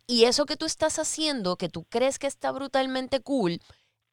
[0.06, 3.60] Y eso que tú estás haciendo, que tú crees que está brutalmente cool,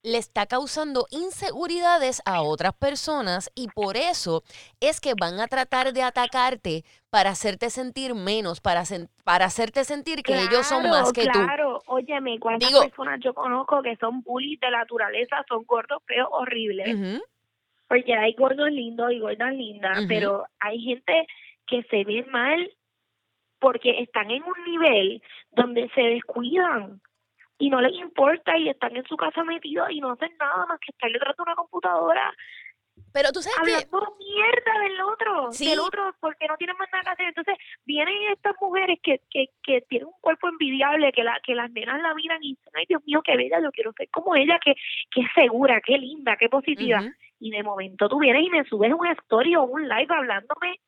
[0.04, 4.43] le está causando inseguridades a otras personas y por eso
[4.80, 9.84] es que van a tratar de atacarte para hacerte sentir menos, para, sen- para hacerte
[9.84, 11.32] sentir que ellos son Claro, más que tú.
[11.32, 16.28] Claro, óyeme, cuántas Digo- personas yo conozco que son bullies de naturaleza, son gordos, feos,
[16.32, 16.95] horribles.
[16.95, 17.24] Ujú,
[17.88, 21.28] Porque hay gordos lindos y gordas lindas, pero hay gente
[21.68, 22.72] que se ve mal
[23.60, 25.22] porque están en un nivel
[25.52, 27.02] donde se descuidan.
[27.62, 30.80] Y no les importa y están en su casa metidos y no hacen nada más
[30.80, 32.34] que estar detrás de una computadora
[33.14, 33.74] Pero tú sabes que...
[33.86, 35.70] hablando mierda del otro, Sí.
[35.70, 37.28] del otro porque no tienen más nada que hacer.
[37.28, 37.55] Entonces
[37.86, 42.01] vienen estas mujeres que, que, que tienen un cuerpo envidiable, que la que las nenas
[42.01, 44.74] la miran y dicen, ay Dios mío, qué bella, yo quiero ser como ella, que,
[45.12, 47.01] que segura, qué linda, qué positiva.
[47.39, 50.80] Y de momento tú vienes y me subes un story o un live hablándome,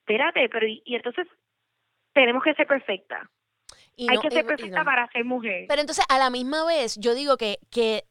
[0.00, 1.26] espérate, pero y, y entonces
[2.12, 3.28] tenemos que ser perfecta.
[4.00, 4.84] Y Hay no- que ser perfecta no.
[4.86, 5.66] para ser mujer.
[5.68, 8.06] Pero entonces, a la misma vez, yo digo que, que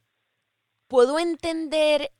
[0.88, 2.12] puedo entender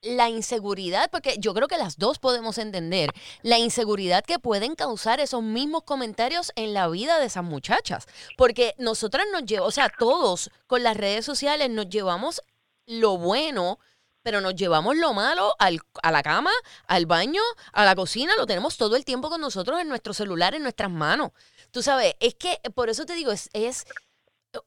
[0.00, 3.10] la inseguridad, porque yo creo que las dos podemos entender
[3.42, 8.06] la inseguridad que pueden causar esos mismos comentarios en la vida de esas muchachas.
[8.38, 12.40] Porque nosotras nos llevamos, o sea, todos con las redes sociales nos llevamos
[12.86, 13.78] lo bueno,
[14.22, 16.52] pero nos llevamos lo malo al, a la cama,
[16.86, 20.54] al baño, a la cocina, lo tenemos todo el tiempo con nosotros en nuestro celular,
[20.54, 21.32] en nuestras manos.
[21.70, 23.84] Tú sabes, es que por eso te digo, es, es,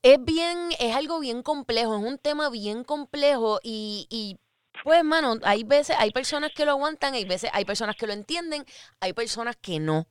[0.04, 4.38] es bien, es algo bien complejo, es un tema bien complejo y, y
[4.84, 8.14] pues, mano, hay veces, hay personas que lo aguantan, hay veces, hay personas que lo
[8.14, 8.66] entienden,
[8.99, 10.08] hay personas que no.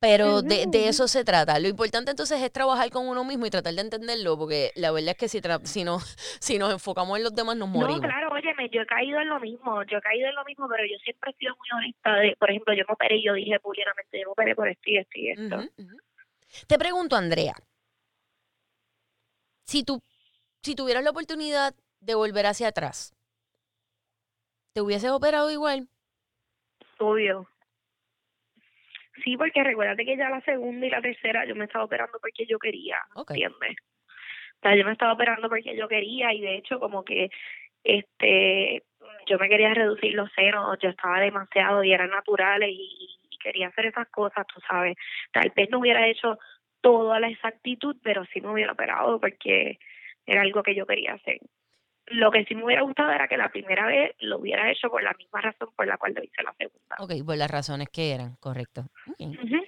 [0.00, 1.60] Pero de, de eso se trata.
[1.60, 5.10] Lo importante entonces es trabajar con uno mismo y tratar de entenderlo, porque la verdad
[5.10, 6.00] es que si, tra- si, no,
[6.40, 8.02] si nos enfocamos en los demás nos morimos.
[8.02, 10.68] No, claro, óyeme, yo he caído en lo mismo, yo he caído en lo mismo,
[10.68, 12.16] pero yo siempre he sido muy honesta.
[12.16, 14.82] De, por ejemplo, yo me operé y yo dije públicamente, yo me operé por esto
[14.86, 15.62] y esto y esto.
[16.66, 17.54] Te pregunto, Andrea,
[19.64, 20.02] si tú
[20.62, 23.14] si tuvieras la oportunidad de volver hacia atrás,
[24.72, 25.88] ¿te hubieses operado igual?
[26.98, 27.48] Obvio.
[29.24, 32.46] Sí, porque recuérdate que ya la segunda y la tercera yo me estaba operando porque
[32.46, 33.32] yo quería, Ok.
[33.32, 33.76] ¿entiendes?
[34.56, 37.30] O sea, yo me estaba operando porque yo quería y de hecho como que
[37.84, 38.82] este
[39.26, 43.68] yo me quería reducir los senos, yo estaba demasiado y eran naturales y, y quería
[43.68, 44.96] hacer esas cosas, tú sabes.
[45.32, 46.38] Tal vez no hubiera hecho
[46.80, 49.78] todo a la exactitud, pero sí me hubiera operado porque
[50.26, 51.38] era algo que yo quería hacer.
[52.06, 55.02] Lo que sí me hubiera gustado era que la primera vez lo hubiera hecho por
[55.02, 56.96] la misma razón por la cual lo hice la segunda.
[56.98, 58.82] Ok, por las razones que eran, correcto.
[59.06, 59.20] Ok.
[59.20, 59.62] Ujú.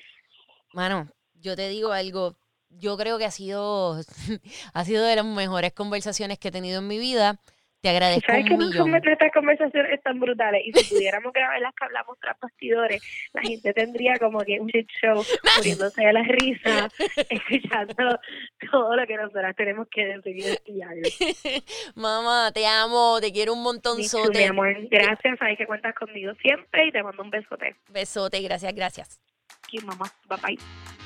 [0.73, 2.37] Mano, yo te digo algo,
[2.69, 3.95] yo creo que ha sido,
[4.75, 7.39] ha sido de las mejores conversaciones que he tenido en mi vida.
[7.85, 8.91] Te agradezco ¿Sabes que un millón.
[8.93, 10.63] nuestras conversaciones están brutales?
[10.65, 13.03] Y si pudiéramos grabar las que hablamos tras bastidores,
[13.35, 15.23] la gente tendría como que un shit show,
[15.59, 16.89] muriéndose de la risa,
[17.29, 18.19] escuchando
[18.73, 21.03] todo lo que nosotras tenemos que decir y algo.
[21.95, 24.47] Mamá, te amo, te quiero un Mi montonzote.
[24.47, 27.77] amor, gracias, sabes que cuentas conmigo siempre y te mando un besote.
[27.91, 29.21] Besote, gracias, gracias.
[29.63, 31.04] Aquí, mamá, bye bye.